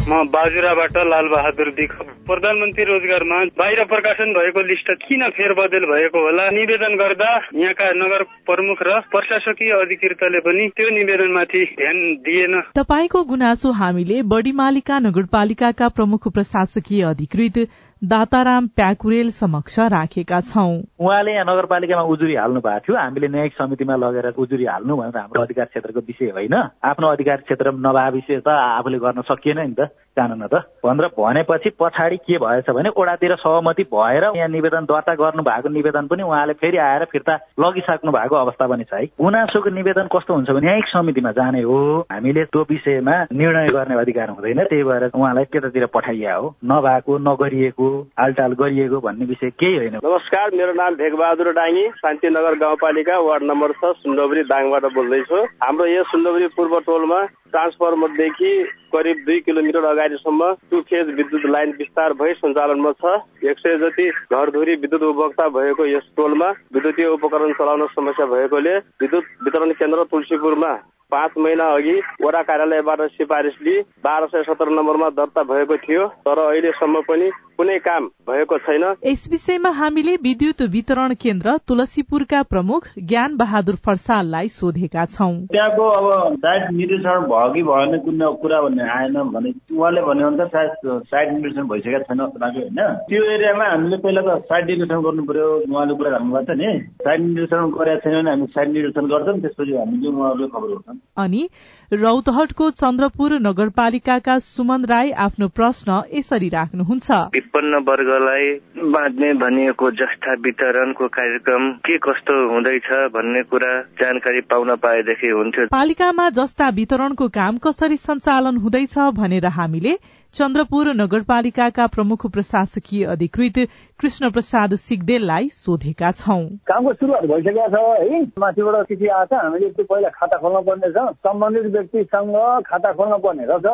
म 0.02 0.22
बाजुराबाट 0.26 0.96
लालबहादुर 1.06 1.68
दिख 1.70 1.92
प्रधानमन्त्री 2.26 2.84
रोजगारमा 2.84 3.36
बाहिर 3.58 3.84
प्रकाशन 3.84 4.32
भएको 4.32 4.62
लिस्ट 4.62 4.90
किन 5.02 5.22
फेरबदल 5.30 5.84
भएको 5.86 6.22
होला 6.22 6.48
निवेदन 6.50 6.96
गर्दा 6.96 7.30
यहाँका 7.54 7.90
नगर 7.94 8.22
प्रमुख 8.50 8.82
र 8.82 8.98
प्रशासकीय 9.12 9.70
अधिकृतले 9.72 10.40
पनि 10.40 10.68
त्यो 10.76 10.88
निवेदनमाथि 10.90 11.62
ध्यान 11.78 12.02
दिएन। 12.26 12.60
तपाईँको 12.74 13.22
गुनासो 13.24 13.72
हामीले 13.72 14.22
बडीमालिका 14.26 14.98
नगरपालिकाका 14.98 15.88
प्रमुख 15.88 16.28
प्रशासकीय 16.28 17.02
अधिकृत 17.04 17.58
दाताराम 18.02 18.66
प्याकुरेल 18.66 19.30
समक्ष 19.30 19.78
राखेका 19.78 20.40
छौं। 20.40 20.74
उहाँले 20.98 21.32
यहाँ 21.32 21.44
नगरपालिकामा 21.46 22.02
उजुरी 22.02 22.34
हाल्नु 22.34 22.60
भएको 22.60 22.78
थियो। 22.82 22.96
हामीले 22.98 23.28
न्यायिक 23.28 23.52
समितिमा 23.54 23.96
लगेर 23.96 24.26
उजुरी 24.34 24.64
हाल्नु 24.66 24.96
भनेर 24.96 25.18
हाम्रो 25.18 25.42
अधिकार 25.42 25.66
क्षेत्रको 25.70 26.00
विषय 26.00 26.30
होइन। 26.34 26.54
आफ्नो 26.82 27.08
अधिकार 27.08 27.36
क्षेत्र 27.46 27.70
नभए 27.78 28.10
विषय 28.10 28.40
त 28.42 28.48
आफूले 28.48 28.98
गर्न 28.98 29.22
सकिएन 29.22 29.60
नि 29.70 29.74
त 29.78 29.94
कानुन 30.18 30.42
त। 30.50 30.54
भनेर 30.82 31.06
भनेपछि 31.14 31.70
पछाडि 31.78 32.16
के 32.26 32.38
भएछ 32.42 32.70
भने 32.74 32.90
ओडातिर 32.90 33.34
सहमति 33.38 33.82
भएर 33.94 34.24
यहाँ 34.34 34.48
निवेदन 34.50 34.84
दर्ता 34.90 35.14
गर्नु 35.14 35.42
भएको 35.46 35.68
निवेदन 35.70 36.06
पनि 36.10 36.22
उहाँले 36.22 36.52
फेरि 36.58 36.78
आएर 36.82 37.04
फिर्ता 37.06 37.34
लगिसक्नु 37.62 38.10
भएको 38.12 38.34
अवस्था 38.34 38.66
पनि 38.66 38.84
छ 38.84 38.94
है। 38.98 39.06
गुनासोको 39.14 39.70
निवेदन 39.70 40.10
कस्तो 40.10 40.34
हुन्छ 40.34 40.50
भने 40.50 40.66
न्यायिक 40.66 40.86
समितिमा 40.90 41.32
जाने 41.38 41.62
हो। 41.62 41.78
हामीले 42.10 42.44
त्यो 42.50 42.66
विषयमा 42.66 43.16
निर्णय 43.30 43.70
गर्ने 43.70 43.94
अधिकार 44.02 44.28
हुँदैन। 44.34 44.64
त्यही 44.66 44.82
भएर 44.90 45.10
उहाँलाई 45.14 45.44
त्यतातिर 45.54 45.86
पठाइया 45.94 46.34
हो। 46.34 46.54
नभएको 46.66 47.18
नगरिएको 47.30 47.91
हालटाल 48.20 48.52
गरिएको 48.52 49.00
भन्ने 49.00 49.24
विषय 49.24 49.50
केही 49.60 49.76
होइन। 49.76 49.94
नमस्कार 50.04 50.50
मेरो 50.54 50.72
नाम 50.72 50.94
भेगबहादुर 50.94 51.52
डाङ्गी 51.52 51.84
शान्तिनगर 51.98 52.54
गाउँपालिका 52.58 53.18
वार्ड 53.20 53.42
नम्बर 53.42 53.72
छ 53.72 53.92
सुन्दोबरी 53.98 54.42
दाङबाट 54.50 54.84
बोल्दैछु। 54.94 55.42
हाम्रो 55.62 55.86
यो 55.86 56.02
सुन्दोबरी 56.10 56.46
पूर्व 56.56 56.78
टोलमा 56.86 57.22
ट्रान्सफर्मरदेखि 57.52 58.52
करिब 58.92 59.16
दुई 59.26 59.38
किलोमिटर 59.40 59.84
अगाडिसम्म 59.84 60.52
टु 60.70 60.80
फेज 60.82 61.06
विद्युत 61.16 61.44
लाइन 61.46 61.74
विस्तार 61.78 62.12
भई 62.12 62.32
सञ्चालनमा 62.34 62.92
छ। 62.92 63.18
एक 63.44 63.58
सय 63.58 63.76
जति 63.78 64.08
घरधुरी 64.32 64.74
विद्युत 64.76 65.02
उपभोक्ता 65.02 65.48
भएको 65.48 65.86
यस 65.86 66.08
टोलमा 66.16 66.48
विद्युतीय 66.74 67.06
उपकरण 67.08 67.52
चलाउन 67.52 67.86
समस्या 67.92 68.26
भएकोले 68.26 68.76
विद्युत 69.02 69.24
वितरण 69.44 69.72
केन्द्र 69.72 70.04
तुलसीपुरमा 70.10 70.72
पाँच 71.12 71.38
महिना 71.38 71.68
अघि 71.74 71.96
वडा 72.22 72.42
कार्यालयबाट 72.42 73.00
सिफारिस 73.12 73.62
लिई 73.62 73.80
बाह्र 74.04 74.26
सय 74.26 74.42
सत्र 74.42 74.68
नम्बरमा 74.72 75.08
दर्ता 75.12 75.42
भएको 75.44 75.76
थियो 75.78 76.06
तर 76.26 76.38
अहिलेसम्म 76.40 77.00
पनि 77.08 77.30
कुनै 77.58 77.78
काम 77.78 78.06
भएको 78.28 78.58
छैन। 78.58 78.84
यस 79.06 79.26
विषयमा 79.30 79.70
हामीले 79.72 80.14
विद्युत 80.22 80.62
वितरण 80.72 81.14
केन्द्र 81.22 81.56
तुलसीपुरका 81.68 82.42
प्रमुख 82.52 82.86
ज्ञान 83.10 83.36
बहादुर 83.36 83.76
फर्साललाई 83.86 84.48
सोधेका 84.50 85.04
छौं। 85.06 85.34
त्यहाँको 85.52 85.88
अब 85.90 86.36
साइड 86.36 86.70
निर्देशन 86.72 87.26
भयो 87.32 87.52
कि 87.54 87.62
भएन 87.62 87.98
कुनै 88.06 88.32
कुरा 88.42 88.60
भन्ने 88.62 88.88
आएन 88.90 89.20
भने 89.34 89.52
उहाँले 89.76 90.02
भने 90.02 90.24
अनुसार 90.24 90.48
सायद 90.48 91.02
साइड 91.12 91.32
निर्देशन 91.32 91.68
भइसकेको 91.68 92.02
छैन 92.08 92.20
होइन। 92.20 92.82
त्यो 93.10 93.22
एरियामा 93.36 93.70
हामीले 93.70 93.96
पहिला 94.06 94.22
त 94.22 94.40
साइड 94.50 94.66
निर्देशन 94.66 95.02
गर्नु 95.06 95.22
पर्यो 95.30 95.46
उहाँले 95.68 95.94
कुरा 95.94 96.10
गर्नुभएको 96.10 96.46
छ 96.46 96.58
नि। 96.58 96.72
साइड 97.04 97.20
निर्देशन 97.28 97.70
गरेका 97.78 98.00
छैन 98.00 98.18
भने 98.18 98.30
हामी 98.30 98.46
साइड 98.56 98.68
निर्देशन 98.72 99.14
गर्छौँ 99.14 99.40
त्यसपछि 99.40 99.76
हामीले 99.76 100.08
उहाँहरूले 100.08 100.48
खबर 100.56 100.68
गर्छौँ। 100.74 101.00
अनि 101.16 101.48
रौतहटको 101.92 102.70
चन्द्रपुर 102.70 103.32
नगरपालिकाका 103.40 104.38
सुमन 104.38 104.84
राई 104.84 105.10
आफ्नो 105.24 105.48
प्रश्न 105.48 106.02
यसरी 106.14 106.48
राख्नुहुन्छ। 106.48 107.10
विपन्न 107.34 107.82
वर्गलाई 107.88 108.48
बाँध्ने 108.94 109.32
भनिएको 109.34 109.90
जस्ता 110.00 110.34
वितरणको 110.40 111.08
कार्यक्रम 111.08 111.70
के 111.84 111.98
कस्तो 111.98 112.38
हुँदैछ 112.52 112.88
भन्ने 113.14 113.42
कुरा 113.42 113.72
जानकारी 114.00 114.40
पाउन 114.40 114.74
पाएदेखि 114.76 115.28
हुन्थ्यो। 115.28 115.66
पालिकामा 115.72 116.28
जस्ता 116.30 116.68
वितरणको 116.80 117.28
काम 117.28 117.58
कसरी 117.58 117.96
सञ्चालन 117.96 118.56
हुँदैछ 118.56 118.98
भनेर 119.20 119.46
हामीले 119.58 119.98
चन्द्रपुर 120.34 120.88
नगरपालिकाका 120.94 121.86
प्रमुख 121.86 122.26
प्रशासकीय 122.32 123.04
अधिकृत 123.04 123.58
कृष्ण 124.00 124.30
प्रसाद 124.32 124.74
सिगदेललाई 124.74 125.48
सोधेका 125.48 126.10
छौं। 126.12 126.44
कामको 126.66 126.92
सुरुवात 126.92 127.24
भइसकेको 127.30 127.66
छ 127.68 127.82
है। 128.00 128.20
माथिबाट 128.40 128.88
चिठी 128.88 129.08
आएको 129.08 129.26
छ 129.28 129.40
हामीले 129.42 129.68
त्यो 129.76 129.84
पहिला 129.84 130.08
खाता 130.16 130.36
खोल्न 130.40 130.62
पर्ने 130.68 130.88
छ। 130.88 131.04
सम्बन्धित 131.20 131.66
व्यक्तिसँग 131.74 132.36
खाता 132.66 132.92
खोल्न 132.92 133.18
पर्ने 133.20 133.44
रहेछ। 133.44 133.66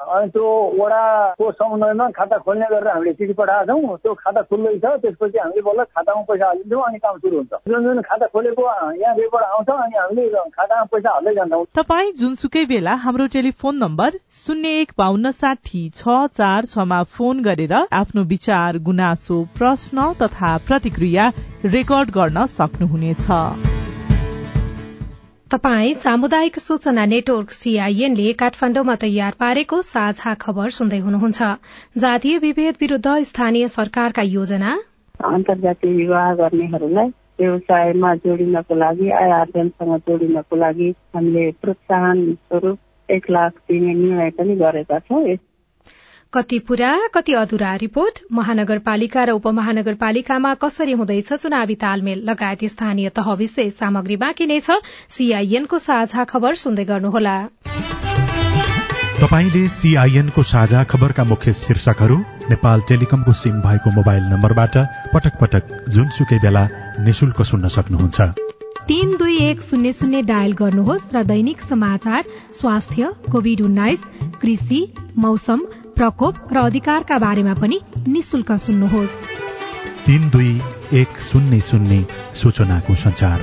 अनि 0.00 0.28
त्यो 0.32 0.46
वडाको 0.80 1.50
समन्वयमा 1.60 2.08
खाता 2.16 2.38
खोल्ने 2.48 2.66
गरेर 2.72 2.88
हामीले 2.88 3.12
चिठी 3.20 3.32
पठाएका 3.36 3.68
छौँ। 3.68 3.96
त्यो 4.00 4.14
खाता 4.24 4.42
खुल्दैछ 4.48 4.84
त्यसपछि 5.04 5.38
हामीले 5.38 5.62
बल्ल 5.68 5.84
खातामा 5.84 6.22
पैसा 6.32 6.46
हालिदिन्छौँ 6.46 6.82
अनि 6.88 6.98
काम 7.04 7.18
सुरु 7.20 7.36
हुन्छ। 7.36 7.52
जुन 7.68 7.80
जुन 7.84 8.00
खाता 8.08 8.26
खोलेको 8.32 8.64
यहाँ 9.04 9.14
बेबाट 9.20 9.44
आउँछ 9.52 9.70
अनि 9.76 9.96
हामीले 10.00 10.48
खातामा 10.48 10.84
पैसा 10.96 11.14
हाल्दै 11.14 11.34
जान्छौँ। 11.36 11.64
तपाईँ 11.76 12.12
जुनसुकै 12.16 12.64
बेला 12.72 12.94
हाम्रो 13.04 13.26
टेलिफोन 13.36 13.78
नम्बर 13.84 14.18
शून्य 14.40 14.74
एक 14.80 14.98
बान्न 14.98 15.36
साठी 15.44 15.88
छ 15.94 16.14
चार 16.32 16.64
छमा 16.66 17.02
फोन 17.10 17.42
गरेर 17.42 17.74
आफ्नो 17.92 18.22
विचार 18.28 18.78
गुनासो 18.80 19.42
प्रश्न 19.58 20.12
तथा 20.22 20.56
प्रतिक्रिया 20.66 21.28
रेकर्ड 21.66 22.10
गर्न 22.10 22.46
सक्नुहुनेछ। 22.52 23.26
तपाई 25.50 25.94
सामुदायिक 25.94 26.58
सूचना 26.58 27.04
नेटवर्क 27.06 27.50
सीआईएनले 27.52 28.32
काठमाण्डुमा 28.32 28.94
तयार 28.96 29.32
पारेको 29.40 29.80
साझा 29.82 30.34
खबर 30.40 30.68
सुन्दै 30.70 30.98
हुनुहुन्छ। 30.98 31.48
जातीय 31.98 32.38
विभेद 32.38 32.74
विरूद्ध 32.80 33.16
स्थानीय 33.30 33.68
सरकारका 33.68 34.22
योजना? 34.22 34.76
अन्तर्जातीय 35.14 35.92
विवाह 35.96 36.32
गर्नेहरूलाई 36.34 37.08
व्यवसायमा 37.40 38.14
जोडिनको 38.22 38.74
लागि 38.74 39.10
आय 39.10 39.30
आर्जनसँग 39.32 39.96
जोडिनको 40.08 40.56
लागि 40.56 40.88
हामीले 41.16 41.50
प्रोत्साहन 41.62 42.18
स्वरूप 42.34 42.78
एक 43.08 43.30
लाख 43.30 43.52
दिने 43.68 43.94
निर्णय 43.94 44.30
पनि 44.30 44.54
गरेका 44.56 44.98
छौँ। 44.98 45.24
कति 46.32 46.58
पूरा 46.58 46.90
कति 47.14 47.32
अधुरा 47.32 47.74
रिपोर्ट 47.76 48.18
महानगरपालिका 48.32 49.22
र 49.24 49.30
उपमहानगरपालिकामा 49.30 50.52
कसरी 50.54 50.92
हुँदैछ 50.92 51.32
चुनावी 51.32 51.74
तालमेल? 51.74 52.22
लगायत 52.24 52.64
स्थानीय 52.64 53.08
तह 53.10 53.32
विशेष 53.34 53.72
सामग्री 53.74 54.16
बाँकी 54.16 54.46
नै 54.46 54.60
छ। 54.60 54.78
सीआईएनको 55.10 55.78
साझा 55.80 56.24
खबर 56.24 56.54
सुन्दै 56.54 56.84
गर्नुहोला। 56.84 57.34
तपाईँले 59.18 59.66
सीआईएनको 59.68 60.42
साझा 60.44 60.84
खबरका 60.84 61.24
मुख्य 61.24 61.52
शीर्षकहरू 61.52 62.18
नेपाल 62.50 62.80
टेलिकमको 62.88 63.32
सिम 63.34 63.58
भएको 63.66 63.90
मोबाइल 63.90 64.22
नम्बरबाट 64.30 64.78
पटक 65.10 65.34
पटक 65.40 65.74
जुनसुकै 65.90 66.38
बेला 66.38 66.64
निशुल्क 67.00 67.42
सुन्न 67.42 67.74
सक्नुहुन्छ। 67.74 68.30
तीन 68.88 69.10
दुई 69.16 69.36
एक 69.40 69.60
शून्य 69.62 69.92
शून्य 69.92 70.22
डायल 70.22 70.52
गर्नुहोस् 70.52 71.10
र 71.14 71.22
दैनिक 71.24 71.60
समाचार 71.62 72.24
स्वास्थ्य 72.54 73.12
कोविड 73.32 73.60
उन्नाइस 73.62 74.02
कृषि 74.42 74.80
मौसम 75.18 75.60
प्रकोप 76.00 76.52
र 76.52 76.56
अधिकारका 76.56 77.16
बारेमा 77.18 77.54
पनि 77.54 77.80
निशुल्क 78.08 78.52
सुन्नुहोस्। 78.52 79.16
तीन 80.06 80.30
दुई 80.30 80.52
एक 80.92 81.20
शून्य 81.20 81.60
शून्य 81.60 82.04
सूचनाको 82.34 82.94
संचार 82.94 83.40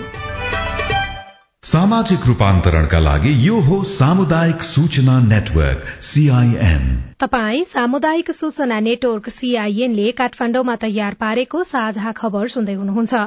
सामाजिक 1.64 2.26
रूपान्तरणका 2.28 3.00
लागि 3.00 3.32
यो 3.46 3.56
हो 3.60 3.78
सामुदायिक 3.84 4.62
सूचना 4.64 5.16
नेटवर्क 5.22 5.82
सीआईएन 6.02 6.86
तपाई 7.22 7.64
सामुदायिक 7.64 8.32
सूचना 8.32 8.80
नेटवर्क 8.80 9.28
सीआईएनले 9.30 10.12
काठमाण्डुमा 10.12 10.76
तयार 10.76 11.18
पारेको 11.20 11.64
साझा 11.64 12.12
खबर 12.12 12.48
सुन्दै 12.48 12.74
हुनुहुन्छ। 12.74 13.26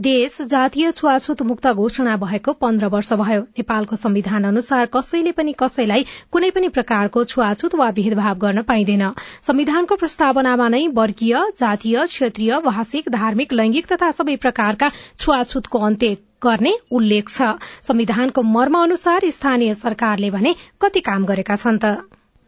देश 0.00 0.38
जातीय 0.54 0.90
छुवाछुत 0.92 1.42
मुक्त 1.42 1.68
घोषणा 1.74 2.16
भएको 2.16 2.52
पन्ध्र 2.62 2.92
वर्ष 2.96 3.12
भयो। 3.18 3.44
नेपालको 3.60 3.96
संविधान 3.96 4.44
अनुसार 4.44 4.88
कसैले 4.94 5.36
पनि 5.36 5.54
कसैलाई 5.58 6.08
कुनै 6.32 6.50
पनि 6.50 6.68
प्रकारको 6.78 7.24
छुवाछुत 7.26 7.74
वा 7.74 7.90
भेदभाव 7.92 8.34
गर्न 8.38 8.62
पाइँदैन। 8.64 9.06
संविधानको 9.42 10.02
प्रस्तावनामा 10.06 10.68
नै 10.70 10.86
वर्गीय 10.94 11.40
जातीय 11.58 12.04
क्षेत्रीय 12.08 12.58
भाषिक 12.64 13.16
धार्मिक 13.20 13.52
लैंगिक 13.52 13.94
तथा 13.94 14.10
सबै 14.16 14.42
प्रकारका 14.42 14.94
छुवाछुतको 15.18 15.86
अन्त्य 15.86 16.16
गर्ने 16.42 16.72
उल्लेख 16.90 17.28
छ। 17.28 17.54
संविधानको 17.82 18.42
मर्म 18.42 18.82
अनुसार 18.82 19.30
स्थानीय 19.30 19.74
सरकारले 19.74 20.30
भने 20.30 20.54
कति 20.80 21.00
काम 21.02 21.24
गरेका 21.24 21.56
छन् 21.56 21.78
त? 21.78 21.96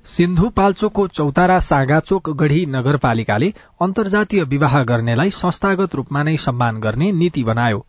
सिन्धुपाल्चोकको 0.06 1.06
चौतारा 1.08 1.58
सागाचोक 1.60 2.30
गढ़ी 2.36 2.64
नगरपालिकाले 2.66 3.52
अन्तर्जातीय 3.80 4.42
विवाह 4.44 4.82
गर्नेलाई 4.84 5.30
संस्थागत 5.32 5.94
रूपमा 5.94 6.22
नै 6.22 6.36
सम्मान 6.36 6.80
गर्ने 6.80 7.10
नीति 7.12 7.44
बनायो। 7.44 7.84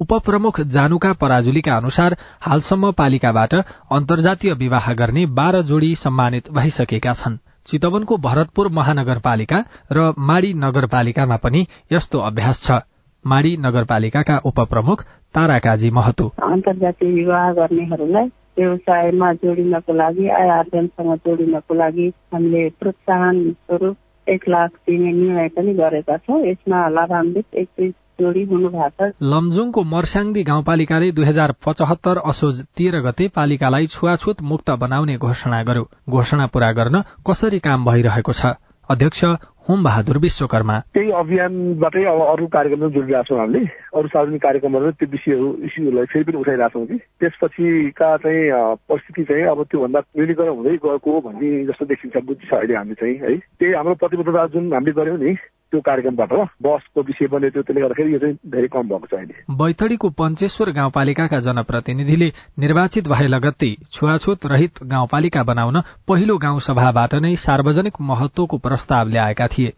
उपप्रमुख 0.00 0.60
जानुका 0.70 1.12
पराजुलीका 1.12 1.76
अनुसार 1.76 2.16
हालसम्म 2.40 2.90
पालिकाबाट 2.92 3.54
अन्तर्जातीय 3.90 4.52
विवाह 4.54 4.92
गर्ने 4.94 5.24
बाह्र 5.38 5.62
जोड़ी 5.62 5.94
सम्मानित 5.94 6.50
भइसकेका 6.52 7.12
छन्। 7.12 7.38
चितवनको 7.66 8.16
भरतपुर 8.18 8.68
महानगरपालिका 8.72 9.58
र 9.92 10.12
माडी 10.18 10.52
नगरपालिकामा 10.56 11.36
पनि 11.36 11.66
यस्तो 11.92 12.18
अभ्यास 12.20 12.62
छ। 12.62 12.78
माडी 13.24 13.56
नगरपालिकाका 13.60 14.36
उपप्रमुख 14.44 15.02
तारा 15.34 15.58
काजी 15.58 15.90
महतो। 15.90 16.26
अन्तर्जातीय 16.42 17.12
विवाह 17.12 17.52
गर्नेहरूलाई 17.52 18.26
व्यवसायमा 18.58 19.32
जोडिनको 19.32 19.92
लागि 19.92 20.28
आय 20.28 20.48
आर्जनसँग 20.50 21.14
जोडिनको 21.26 21.74
लागि 21.74 22.06
हामीले 22.34 22.68
प्रोत्साहन 22.80 23.50
स्वरूप 23.52 23.96
एक 24.26 24.48
लाख 24.48 24.70
दिने 24.70 25.12
निर्णय 25.12 25.48
पनि 25.48 25.74
गरेका 25.74 26.16
छौँ। 26.16 26.40
यसमा 26.46 26.88
लाभान्वित 26.88 27.54
एक 27.54 27.92
जोडी 28.20 28.42
हुनु 28.44 28.68
भएको 28.68 29.10
छ। 29.10 29.14
लमजुङको 29.22 29.82
मर्स्याङदी 29.82 30.42
गाउँपालिकाले 30.42 31.10
दुई 31.12 31.24
हजार 31.24 31.54
पचहत्तर 31.66 32.16
असोज 32.30 32.62
तेह्र 32.76 33.00
गते 33.00 33.28
पालिकालाई 33.36 33.86
छुवाछुत 33.86 34.42
मुक्त 34.42 34.70
बनाउने 34.82 35.16
घोषणा 35.16 35.62
गर्यो। 35.62 35.84
घोषणा 36.08 36.46
पूरा 36.46 36.70
गर्न 36.72 37.02
कसरी 37.26 37.58
काम 37.58 37.84
भइरहेको 37.84 38.32
छ? 38.32 38.58
अध्यक्ष 38.90 39.24
होम 39.68 39.82
बहादुर 39.84 40.18
विश्वकर्मा। 40.18 40.76
त्यही 40.96 41.10
अभियानबाटै 41.12 42.04
अब 42.08 42.20
अरू 42.24 42.46
कार्यक्रममा 42.46 42.88
जोडिरहेको 42.88 43.28
छौँ 43.28 43.38
हामीले। 43.38 43.60
अरू 43.92 44.08
सार्वजनिक 44.08 44.42
कार्यक्रमहरू 44.42 44.90
त्यो 44.96 45.08
विषयहरू 45.12 45.48
इस्युहरूलाई 45.68 46.06
फेरि 46.08 46.24
पनि 46.24 46.38
उठाइरहेको 46.40 46.72
छौँ 46.72 46.86
कि। 46.88 46.96
त्यसपछिका 47.20 48.08
चाहिँ 48.16 48.40
परिस्थिति 48.88 49.24
चाहिँ 49.28 49.44
अब 49.44 49.62
त्योभन्दा 49.68 50.00
न्यूनीकरण 50.00 50.48
हुँदै 50.48 50.76
गएको 50.88 51.20
भन्ने 51.20 51.48
जस्तो 51.68 51.84
देखिन्छ 51.84 52.16
बुझ्छ 52.16 52.48
अहिले 52.48 52.74
हामी 52.80 52.94
चाहिँ 52.96 53.16
है। 53.20 53.36
त्यही 53.36 53.72
हाम्रो 53.76 53.94
प्रतिबद्धता 54.00 54.46
जुन 54.56 54.72
हामीले 54.72 54.92
गर्यौँ 54.96 55.18
नि 55.20 55.36
त्यो 55.72 55.80
कार्यक्रमबाट 55.80 56.32
बसको 56.62 57.02
विषय 57.02 57.26
बन्यो 57.26 57.50
त्यो 57.50 57.62
त्यसले 57.62 57.80
गर्दाखेरि 57.80 58.12
यो 58.12 58.18
चाहिँ 58.18 58.36
धेरै 58.46 58.68
कम 58.68 58.88
भएको 58.88 59.06
छ 59.06 59.14
अहिले। 59.14 59.34
बैतडीको 59.54 60.08
पञ्चेश्वर 60.18 60.70
गाउँपालिकाका 60.72 61.40
जनप्रतिनिधिले 61.40 62.28
निर्वाचित 62.58 63.08
भए 63.08 63.26
लगत्तै 63.26 63.70
छुवाछुत 63.92 64.46
रहित 64.46 64.82
गाउँपालिका 64.86 65.42
बनाउन 65.44 65.80
पहिलो 66.08 66.38
गाउँ 66.38 66.60
सभाबाट 66.60 67.14
नै 67.16 67.34
सार्वजनिक 67.38 68.00
महत्वको 68.02 68.58
प्रस्ताव 68.58 69.08
ल्याएका 69.08 69.46
थिए। 69.48 69.72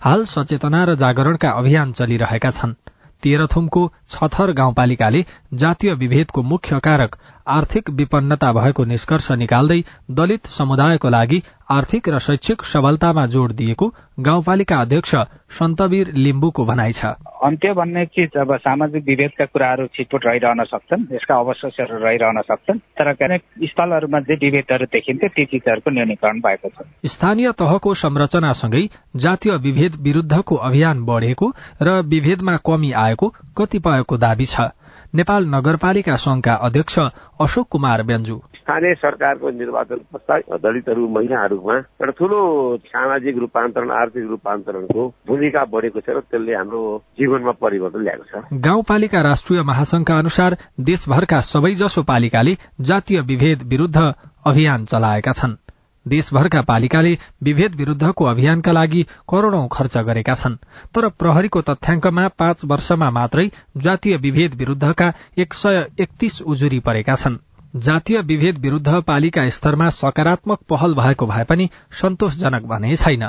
हाल 0.00 0.24
सचेतना 0.28 0.84
र 0.84 0.94
जागरणका 0.94 1.50
अभियान 1.50 1.92
चलिरहेका 1.92 2.50
छन्। 2.52 2.78
तेह्रथुमको 3.22 3.80
छथर 4.08 4.52
गाउँपालिकाले 4.52 5.24
जातीय 5.54 5.92
विभेदको 5.94 6.42
मुख्य 6.42 6.78
कारक 6.78 7.16
आर्थिक 7.46 7.90
विपन्नता 7.90 8.52
भएको 8.52 8.84
निष्कर्ष 8.84 9.30
निकाल्दै 9.32 9.80
दलित 10.10 10.46
समुदायको 10.46 11.08
लागि 11.08 11.42
आर्थिक 11.70 12.08
र 12.08 12.18
शैक्षिक 12.18 12.64
सबलतामा 12.64 13.26
जोड़ 13.26 13.52
दिएको 13.52 13.86
गाउँपालिका 14.18 14.76
अध्यक्ष 14.76 15.14
सन्तवीर 15.58 16.12
लिम्बुको 16.14 16.64
भनाइ 16.64 16.92
छ। 16.92 17.04
अन्त्य 17.44 17.72
भन्ने 17.72 18.04
चिज 18.06 18.36
अब 18.36 18.56
सामाजिक 18.56 19.04
विभेदका 19.04 19.44
कुराहरू 19.44 19.86
छिटपुट 19.86 20.26
रहिरहन 20.26 20.64
सक्छन् 20.64 21.06
यसका 21.14 21.34
अवशेषहरू 21.34 21.98
रहिरहन 21.98 22.40
सक्छन् 22.42 22.78
तर 22.98 23.36
स्थलहरूमा 23.64 24.20
जे 24.20 24.34
विभेदहरू 24.34 24.86
देखिन्थ्यो 24.86 25.28
ती 25.28 25.44
चिजहरूको 25.44 25.90
न्यूनीकरण 25.90 26.40
भएको 26.40 26.68
छ। 26.68 26.86
स्थानीय 27.06 27.52
तहको 27.52 27.94
संरचनासँगै 27.94 28.84
जातीय 29.16 29.56
विभेद 29.56 29.96
विरूद्धको 30.00 30.56
अभियान 30.68 31.04
बढ़ेको 31.04 31.52
र 31.82 32.00
विभेदमा 32.06 32.56
कमी 32.66 32.92
आएको 32.98 33.34
कतिपयको 33.58 34.16
दावी 34.18 34.46
छ। 34.46 34.70
नेपाल 35.14 35.46
नगरपालिका 35.46 36.16
संघका 36.16 36.54
अध्यक्ष 36.62 36.98
अशोक 37.40 37.68
कुमार 37.68 38.02
बेन्जू 38.02 38.36
स्थानीय 38.62 38.94
सरकारको 38.94 39.50
निर्वाचन 39.50 40.00
पश्चात 40.14 40.60
दलितहरू 40.62 41.08
महिलाहरूमा 41.08 41.76
एउटा 41.76 42.12
ठूलो 42.18 42.40
सामाजिक 42.86 43.38
रूपान्तरण 43.38 43.90
आर्थिक 43.90 44.26
रूपान्तरणको 44.30 45.06
भूमिका 45.28 45.64
बढेको 45.72 46.00
छ 46.00 46.08
र 46.08 46.20
त्यसले 46.22 46.54
हाम्रो 46.54 46.82
जीवनमा 47.18 47.52
परिवर्तन 47.58 48.02
ल्याएको 48.02 48.24
छ। 48.30 48.62
गाउँपालिका 48.62 49.20
राष्ट्रिय 49.22 49.62
महासंघका 49.66 50.18
अनुसार 50.18 50.56
देशभरका 50.80 51.40
सबैजसो 51.50 52.02
पालिकाले 52.04 52.56
जातीय 52.80 53.20
विभेद 53.26 53.62
विरूद्ध 53.66 53.98
अभियान 54.46 54.84
चलाएका 54.86 55.32
छन्। 55.32 55.58
देशभरका 56.06 56.60
पालिकाले 56.62 57.18
विभेद 57.42 57.74
विरूद्धको 57.74 58.24
अभियानका 58.24 58.72
लागि 58.72 59.02
करोड़ौं 59.30 59.66
खर्च 59.72 59.96
गरेका 60.06 60.34
छन्। 60.34 60.56
तर 60.94 61.08
प्रहरीको 61.18 61.60
तथ्याङ्कमा 61.62 62.26
पाँच 62.38 62.64
वर्षमा 62.64 63.10
मात्रै 63.10 63.46
जातीय 63.78 64.16
विभेद 64.16 64.54
विरूद्धका 64.54 65.12
एक 65.38 65.54
सय 65.54 65.86
एकतीस 66.00 66.42
उजुरी 66.42 66.80
परेका 66.80 67.14
छन्। 67.14 67.42
जातीय 67.76 68.20
विभेद 68.20 68.58
विरूद्ध 68.58 69.00
पालिका 69.00 69.48
स्तरमा 69.48 69.90
सकारात्मक 69.90 70.58
पहल 70.68 70.94
भएको 70.94 71.26
भए 71.26 71.44
पनि 71.44 71.68
सन्तोषजनक 72.00 72.62
भने 72.62 72.96
छैन। 72.96 73.22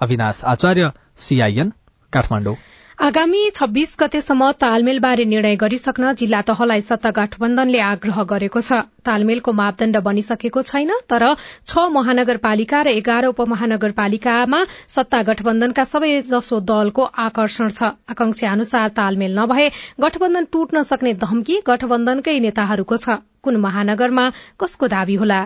अविनाश 0.00 0.44
आचार्य 0.44 0.92
सीआईएन 1.18 1.72
काठमाडौँ। 2.12 2.54
आगामी 2.98 3.40
छब्बीस 3.54 3.94
गतेसम्म 4.00 4.46
तालमेलबारे 4.60 5.24
निर्णय 5.24 5.54
गरिसक्न 5.56 6.12
जिल्ला 6.18 6.40
तहलाई 6.48 6.80
सत्ता 6.80 7.10
गठबन्धनले 7.18 7.78
आग्रह 7.88 8.22
गरेको 8.32 8.60
छ। 8.60 8.78
तालमेलको 9.08 9.52
मापदण्ड 9.60 10.00
बनिसकेको 10.06 10.62
छैन 10.70 10.90
तर 11.06 11.24
छ 11.66 11.84
महानगरपालिका 11.96 12.80
र 12.82 12.94
एघार 12.98 13.28
उपमहानगरपालिकामा 13.28 14.60
सत्ता 14.96 15.22
गठबन्धनका 15.30 15.84
सबै 15.92 16.10
जसो 16.32 16.60
दलको 16.72 17.06
आकर्षण 17.26 17.70
छ। 17.70 17.92
आकांक्षा 18.10 18.50
अनुसार 18.50 18.90
तालमेल 18.98 19.38
नभए 19.38 19.70
गठबन्धन 20.00 20.50
टुट्न 20.52 20.82
सक्ने 20.90 21.14
धम्की 21.22 21.62
गठबन्धनकै 21.70 22.38
नेताहरूको 22.48 22.96
छ। 22.98 23.22
कुन 23.46 23.62
महानगरमा 23.62 24.28
कसको 24.58 24.90
दावी 24.90 25.22
होला? 25.22 25.40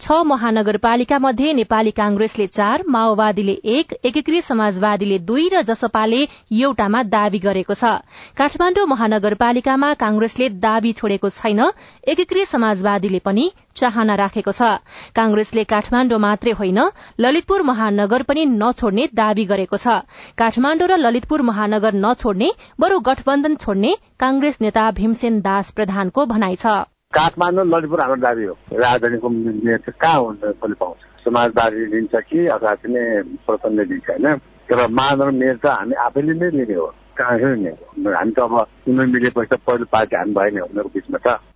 छ 0.00 0.12
महानगरपालिका 0.26 1.18
मध्ये 1.18 1.52
नेपाली 1.52 1.90
कांग्रेसले 1.90 2.46
चार 2.46 2.82
माओवादीले 2.86 3.52
एक 3.74 3.92
एकीकृत 4.04 4.44
समाजवादीले 4.44 5.18
दुई 5.20 5.48
र 5.52 5.60
जसपाले 5.62 6.20
एउटामा 6.52 7.02
दावी 7.08 7.38
गरेको 7.38 7.74
छ। 7.74 7.92
काठमाण्डु 8.36 8.86
महानगरपालिकामा 8.86 9.92
कांग्रेसले 9.94 10.48
दावी 10.60 10.92
छोडेको 10.92 11.28
छैन 11.30 11.60
एकीकृत 12.06 12.48
समाजवादीले 12.48 13.20
पनि 13.24 13.44
चाहना 13.74 14.14
राखेको 14.14 14.52
छ। 14.52 14.62
कांग्रेसले 15.16 15.64
काठमाण्डु 15.64 16.18
मात्रै 16.20 16.52
होइन 16.52 16.80
ललितपुर 17.18 17.62
महानगर 17.64 18.22
पनि 18.28 18.44
नछोड्ने 18.52 19.04
दावी 19.14 19.44
गरेको 19.46 19.76
छ। 19.78 20.02
काठमाण्डु 20.36 20.84
र 20.86 20.96
ललितपुर 21.00 21.42
महानगर 21.44 21.94
नछोड्ने 22.04 22.50
बरू 22.80 22.98
गठबन्धन 23.08 23.54
छोड्ने 23.56 23.94
कांग्रेस 24.20 24.58
नेता 24.60 24.90
भीमसेन 24.98 25.40
दास 25.40 25.70
प्रधानको 25.72 26.26
भनाइ 26.26 26.56
छ। 26.56 26.82
काठमाडौँ 27.14 27.66
ललितपुर 27.66 28.00
हाम्रो 28.00 28.20
दाबी 28.20 28.44
हो। 28.44 28.54
राजधानीको 28.72 29.28
मेयर 29.28 29.92
कहाँ 30.00 30.20
हुन्छ 30.20 30.40
कसले 30.44 30.74
पाउँछ। 30.74 31.24
समाजवादी 31.24 31.86
लिन्छ 31.86 32.14
कि 32.14 32.46
अथवा 32.46 32.74
चाहिँ 32.74 33.22
स्वतन्त्र 33.22 33.84
लिन्छ 33.84 34.10
होइन? 34.10 34.36
तर 34.68 34.88
महानगर 34.90 35.30
मेयर 35.30 35.56
त 35.56 35.66
हामी 35.66 35.94
आफैले 35.94 36.32
नै 36.32 36.50
लिने 36.50 36.74
हो। 36.74 36.94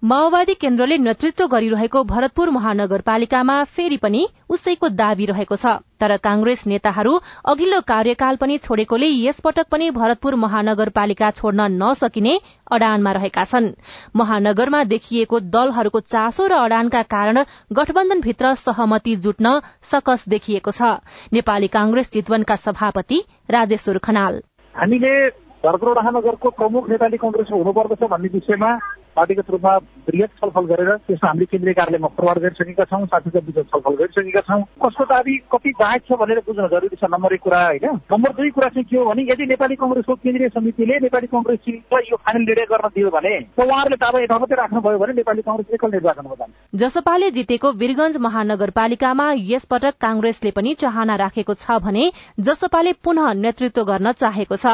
माओवादी 0.05 0.55
केन्द्रले 0.55 0.97
नेतृत्व 0.99 1.47
गरिरहेको 1.47 2.03
भरतपुर 2.05 2.51
महानगरपालिकामा 2.51 3.65
फेरि 3.65 3.97
पनि 3.97 4.27
उसैको 4.51 4.89
दावी 4.89 5.27
रहेको 5.27 5.57
छ। 5.57 5.67
तर 6.01 6.17
कांग्रेस 6.17 6.67
नेताहरू 6.67 7.13
अघिल्लो 7.45 7.81
कार्यकाल 7.81 8.37
पनि 8.37 8.59
छोडेकोले 8.59 9.07
यसपटक 9.07 9.67
पनि 9.71 9.91
भरतपुर 9.91 10.35
महानगरपालिका 10.35 11.31
छोड्न 11.31 11.67
नसकिने 11.83 12.39
अडानमा 12.71 13.13
रहेका 13.13 13.45
छन्। 13.45 13.69
महानगरमा 14.17 14.85
देखिएको 14.85 15.41
दलहरूको 15.41 16.01
चासो 16.01 16.47
र 16.47 16.53
अडानका 16.53 17.03
कारण 17.03 17.43
गठबन्धनभित्र 17.73 18.55
सहमति 18.55 19.17
जुट्न 19.17 19.59
सकस 19.91 20.29
देखिएको 20.29 20.71
छ। 20.71 21.03
नेपाली 21.33 21.69
कांग्रेस 21.69 22.11
चितवनका 22.11 22.57
सभापति 22.57 23.19
राजेश्वर 23.51 23.99
खनाल। 23.99 24.41
हामीले 24.75 25.48
भरतपुर 25.65 25.99
महानगरको 25.99 26.51
प्रमुख 26.55 26.89
नेपाली 26.89 27.17
कङ्ग्रेसमा 27.19 27.57
हुनुपर्दछ 27.57 28.03
भन्ने 28.11 28.29
विषयमा 28.33 28.71
पार्टीगत 29.19 29.51
रूपमा 29.51 29.75
वृहत 30.09 30.31
छलफल 30.41 30.65
गरेर 30.71 30.91
त्यसमा 31.07 31.29
हामीले 31.29 31.47
केन्द्रीय 31.53 31.75
कार्यालयमा 31.75 32.09
फरवार्ड 32.17 32.39
गरिसकेका 32.43 32.85
छौँ 32.91 33.05
साथीका 33.07 33.41
बिच 33.47 33.59
छलफल 33.67 33.95
गरिसकेका 34.01 34.41
छौँ। 34.49 34.63
कसको 34.85 35.05
दाबी 35.13 35.37
कति 35.53 35.71
बाहेक 35.81 36.03
छ 36.09 36.19
भनेर 36.21 36.39
बुझ्न 36.47 36.67
जरुरी 36.69 36.97
छ 36.97 37.11
नम्बर 37.11 37.35
एक 37.35 37.43
कुरा 37.43 37.65
होइन। 37.67 37.87
नम्बर 38.13 38.33
दुई 38.39 38.51
कुरा 38.57 38.69
चाहिँ 38.69 38.85
के 38.85 38.97
हो 38.97 39.05
भने 39.11 39.23
यदि 39.33 39.47
नेपाली 39.49 39.77
कङ्ग्रेसको 39.83 40.15
केन्द्रीय 40.25 40.49
समितिले 40.57 40.99
नेपाली 41.03 41.27
कङ्ग्रेस 41.35 41.59
चिजलाई 41.65 42.11
यो 42.11 42.17
फाइनल 42.17 42.45
निर्णय 42.49 42.67
गर्न 42.73 42.89
दियो 42.95 43.11
भने 43.11 43.35
उहाँहरूले 43.59 43.97
दावा 43.99 44.23
यता 44.23 44.39
मात्रै 44.39 44.57
राख्नुभयो 44.63 44.99
भने 44.99 45.13
नेपाली 45.19 45.43
कङ्ग्रेस 45.49 45.75
एकल 45.75 45.91
निर्वाचनमा 45.91 46.35
जान्छ। 46.35 46.55
जसपाले 46.83 47.31
जितेको 47.31 47.73
वीरगंज 47.81 48.17
महानगरपालिकामा 48.21 49.27
यसपटक 49.53 49.95
कांग्रेसले 50.01 50.51
पनि 50.57 50.75
चाहना 50.83 51.17
राखेको 51.25 51.55
छ 51.55 51.79
भने 51.85 52.05
जसपाले 52.41 52.93
पुनः 53.05 53.33
नेतृत्व 53.43 53.85
गर्न 53.85 54.13
चाहेको 54.23 54.57
छ। 54.57 54.67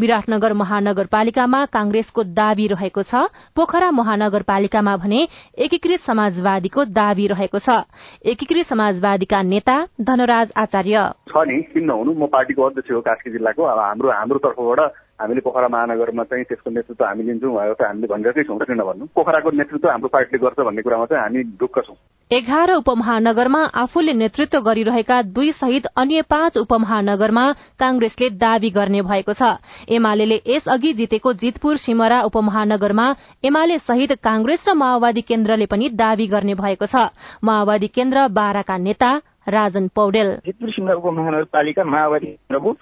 विराटनगर 0.00 0.52
महानगरपालिकामा 0.62 1.64
कांग्रेसको 1.76 2.22
दावी 2.32 2.66
रहेको 2.68 3.02
छ। 3.02 3.28
पोखरा 3.56 3.89
महानगरपालिकामा 3.90 4.96
भने 4.96 5.28
एकीकृत 5.58 6.00
समाजवादीको 6.00 6.84
दावी 6.84 7.26
रहेको 7.26 7.58
छ। 7.58 7.84
एकीकृत 8.24 8.66
समाजवादीका 8.66 9.42
नेता 9.42 9.76
धनराज 10.00 10.52
आचार्य। 10.56 11.08
छ 11.28 11.32
नि 11.46 11.62
किन 11.74 11.84
नहुनु? 11.84 12.12
म 12.14 12.26
पार्टीको 12.26 12.62
अध्यक्ष 12.62 12.90
हो 12.90 13.00
कास्की 13.00 13.30
जिल्लाको। 13.30 13.62
अब 13.62 13.78
हाम्रो 13.78 14.10
हाम्रो 14.10 14.38
तर्फबाट 14.38 14.80
हामीले 15.20 15.40
पोखरा 15.44 15.68
महानगरमा 15.68 16.24
चाहिँ 16.24 16.44
त्यसको 16.48 16.70
नेतृत्व 16.70 17.04
हामी 17.04 17.22
लिन्छौँ 17.22 17.52
भनेर 17.54 17.84
हामी 17.84 18.06
भनिरहेकै 18.08 18.42
छौँ 18.48 18.58
किन 18.60 18.80
भन्नु? 18.80 19.04
पोखराको 19.14 19.50
नेतृत्व 19.52 19.88
हाम्रो 19.88 20.08
पार्टीले 20.08 20.38
गर्छ 20.40 20.58
भन्ने 20.64 20.82
कुरामा 20.82 21.06
चाहिँ 21.06 21.22
हामी 21.22 21.42
ढुक्क 21.60 21.78
छौँ। 21.86 21.96
एघार 22.30 22.70
उपमहानगरमा 22.72 23.60
आफूले 23.82 24.12
नेतृत्व 24.14 24.58
गरिरहेका 24.60 25.16
दुई 25.36 25.50
सहित 25.52 25.86
अन्य 25.92 26.22
पाँच 26.30 26.56
उपमहानगरमा 26.58 27.44
कांग्रेसले 27.80 28.28
दावी 28.40 28.70
गर्ने 28.70 29.02
भएको 29.02 29.32
छ। 29.32 29.42
एमाले 29.90 30.40
यसअघि 30.46 30.92
जितेको 30.92 31.32
जितपुर 31.42 31.76
सिमरा 31.76 32.20
उपमहानगरमा 32.22 33.06
एमाले 33.44 33.78
सहित 33.80 34.12
कांग्रेस 34.24 34.64
र 34.68 34.74
माओवादी 34.74 35.20
केन्द्रले 35.20 35.66
पनि 35.66 35.88
दावी 36.00 36.26
गर्ने 36.26 36.54
भएको 36.54 36.86
छ। 36.86 37.10
माओवादी 37.44 37.88
केन्द्र 37.88 38.28
बाह्रका 38.30 38.76
नेता 38.78 39.10
राजन 39.48 39.88
पौडेल। 39.96 40.28
जितपुर 40.46 40.70
सिमरा 40.70 40.94
उपमहानगरपालिका 40.94 41.84
माओवादी 41.84 42.26
केन्द्रको 42.26 42.72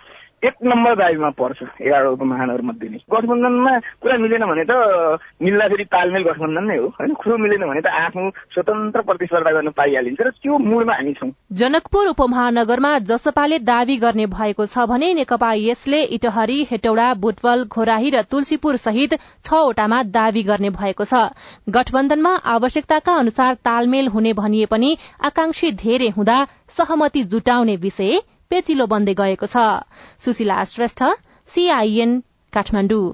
एक 0.43 0.55
नम्बर 0.63 0.95
दाबीमा 0.95 1.29
पर्छ 1.35 1.63
एघार 1.83 2.05
उपमहानगर 2.07 2.61
मध्ये 2.63 2.89
नै। 2.89 2.99
गठबन्धनमा 3.11 3.73
कुरा 4.03 4.17
मिलेन 4.19 4.45
भने 4.47 4.65
त 4.71 4.73
मिल्दाखेरि 5.43 5.85
तालमेल 5.85 6.23
गठबन्धन 6.23 6.65
नै 6.65 6.77
हो। 6.79 6.87
होइन 6.95 7.15
खुरो 7.15 7.37
मिलेन 7.37 7.65
भने 7.67 7.81
त 7.81 7.91
आफ्नो 7.91 8.31
स्वतन्त्र 8.55 9.01
प्रतिस्पर्धा 9.03 9.51
गर्न 9.51 9.69
पाइहालिन्छ 9.75 10.21
र 10.21 10.31
त्यो 10.39 10.59
मूडमा 10.61 10.95
हामी 10.95 11.13
छौँ। 11.13 11.31
जनकपुर 11.53 12.07
उपमहानगरमा 12.09 12.93
जसपाले 13.11 13.59
दावी 13.67 13.97
गर्ने 13.99 14.27
भएको 14.29 14.67
छ 14.67 14.87
भने 14.87 15.13
नेकपा 15.15 15.51
यसले 15.59 16.03
इटहरी 16.17 16.59
हेटौडा 16.71 17.09
बुटवल 17.19 17.65
घोराही 17.67 18.11
र 18.11 18.23
तुलसीपुर 18.31 18.77
सहित 18.79 19.19
छवटामा 19.43 20.03
दावी 20.15 20.43
गर्ने 20.45 20.71
भएको 20.71 21.05
छ। 21.05 21.35
गठबन्धनमा 21.69 22.35
आवश्यकताका 22.47 23.19
अनुसार 23.19 23.55
तालमेल 23.67 24.09
हुने 24.09 24.33
भनिए 24.39 24.67
पनि 24.71 24.97
आकांक्षी 25.25 25.73
धेरै 25.77 26.15
हुँदा 26.17 26.39
सहमति 26.79 27.23
जुटाउने 27.27 27.77
विषय 27.83 28.19
पेचिलो 28.51 28.85
बन्दै 28.91 29.15
गएको 29.17 29.47
छ। 29.47 29.65
सुशीला 30.25 30.57
श्रेष्ठ 30.69 31.01
सीआईएन 31.49 32.13
काठमाडौँ। 32.53 33.05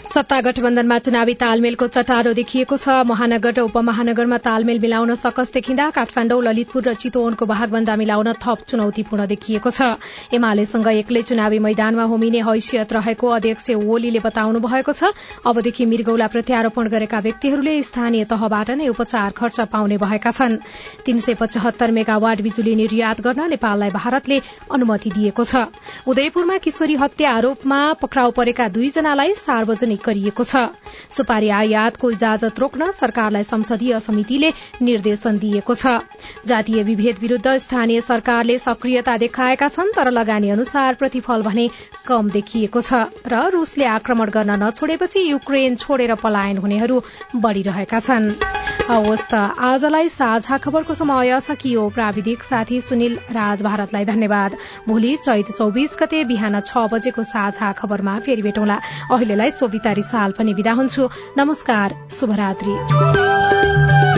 सत्ता 0.00 0.40
गठबन्धनमा 0.40 0.98
चुनावी 0.98 1.34
तालमेलको 1.34 1.86
चटारो 1.88 2.32
देखिएको 2.32 2.76
छ। 2.76 3.04
महानगर 3.04 3.52
र 3.52 3.60
उपमहानगरमा 3.68 4.38
तालमेल 4.40 4.78
मिलाउन 4.80 5.14
सकस 5.14 5.52
देखिँदा 5.52 5.90
काठमाडौँ 5.92 6.40
ललितपुर 6.42 6.82
र 6.82 6.94
चितवनको 6.94 7.46
भागभन्दा 7.46 7.96
मिलाउन 7.96 8.32
थप 8.40 8.58
चुनौतीपूर्ण 8.66 9.26
देखिएको 9.26 9.70
छ। 9.70 10.00
एमालेसँग 10.32 10.88
एक्लै 10.88 11.22
चुनावी 11.22 11.58
मैदानमा 11.60 12.04
होमिने 12.10 12.40
हैसियत 12.42 12.92
रहेको 12.92 13.26
अध्यक्ष 13.28 13.70
ओलीले 13.76 14.18
बताउनु 14.18 14.58
भएको 14.60 14.92
छ। 14.92 15.12
अबदेखि 15.46 15.84
मृगौला 15.86 16.26
प्रत्यारोपण 16.26 16.88
गरेका 16.88 17.18
व्यक्तिहरूले 17.20 17.74
स्थानीय 17.82 18.24
तहबाट 18.26 18.70
नै 18.80 18.88
उपचार 18.88 19.30
खर्च 19.30 19.60
पाउने 19.70 19.96
भएका 19.98 20.30
छन्। 20.30 20.58
तीन 21.06 21.18
सय 21.18 21.34
पचहत्तर 21.38 21.90
मेगावाट 21.92 22.40
बिजुली 22.40 22.74
निर्यात 22.74 23.20
गर्न 23.20 23.48
नेपाललाई 23.50 23.90
भारतले 23.90 24.40
अनुमति 24.70 25.10
दिएको 25.10 25.44
छ। 25.44 25.70
उदयपुरमा 26.08 26.56
किशोरी 26.58 26.94
हत्या 26.96 27.30
आरोपमा 27.30 27.80
पक्राउ 28.02 28.30
परेका 28.32 28.68
दुईजनालाई 28.70 29.34
सार्वजनिक 29.36 29.89
सार्वजनिक 29.90 30.02
गरिएको 30.06 30.44
छ। 30.44 30.70
सुपारी 31.10 31.48
आयातको 31.50 32.10
इजाजत 32.10 32.58
रोक्न 32.58 32.90
सरकारलाई 32.92 33.42
संसदीय 33.42 33.98
समितिले 34.00 34.50
निर्देशन 34.82 35.38
दिएको 35.38 35.74
छ। 35.74 36.06
जातीय 36.46 36.82
विभेद 36.82 37.16
विरूद्ध 37.18 37.56
स्थानीय 37.58 38.00
सरकारले 38.00 38.58
सक्रियता 38.60 39.16
देखाएका 39.18 39.68
छन् 39.68 39.94
तर 39.96 40.10
लगानी 40.10 40.50
अनुसार 40.50 40.94
प्रतिफल 40.94 41.42
भने 41.42 41.68
कम 42.06 42.30
देखिएको 42.30 42.80
छ 42.80 43.10
र 43.26 43.50
रूसले 43.50 43.84
आक्रमण 43.90 44.30
गर्न 44.30 44.62
नछोडेपछि 44.62 45.20
युक्रेन 45.30 45.76
छोडेर 45.76 46.14
पलायन 46.16 46.58
हुनेहरू 46.58 47.02
बढ़िरहेका 47.36 48.00
छन्। 48.00 48.34
आजलाई 48.90 50.08
साझा 50.10 50.56
खबरको 50.58 50.94
समय 50.94 51.38
सकियो। 51.40 51.88
प्राविधिक 51.90 52.42
साथी 52.42 52.80
सुनिल 52.80 53.14
राज 53.30 53.62
भारतलाई 53.62 54.04
धन्यवाद। 54.04 54.56
भोलि 54.88 55.14
चैत 55.16 55.50
चौबिस 55.52 55.94
गते 56.00 56.22
बिहान 56.24 56.60
छ 56.60 56.90
बजेको 56.90 57.22
साझा 57.22 57.70
खबरमा 57.72 58.18
फेरि 58.20 58.42
भेटौँला। 58.42 58.78
अहिलेलाई 59.10 59.50
सरिता 59.80 59.92
रिसाल 59.92 60.32
पनि 60.38 60.52
विदा 60.52 60.72
हुन्छु। 60.72 61.08
नमस्कार 61.38 61.94
शुभरात्री। 62.10 64.09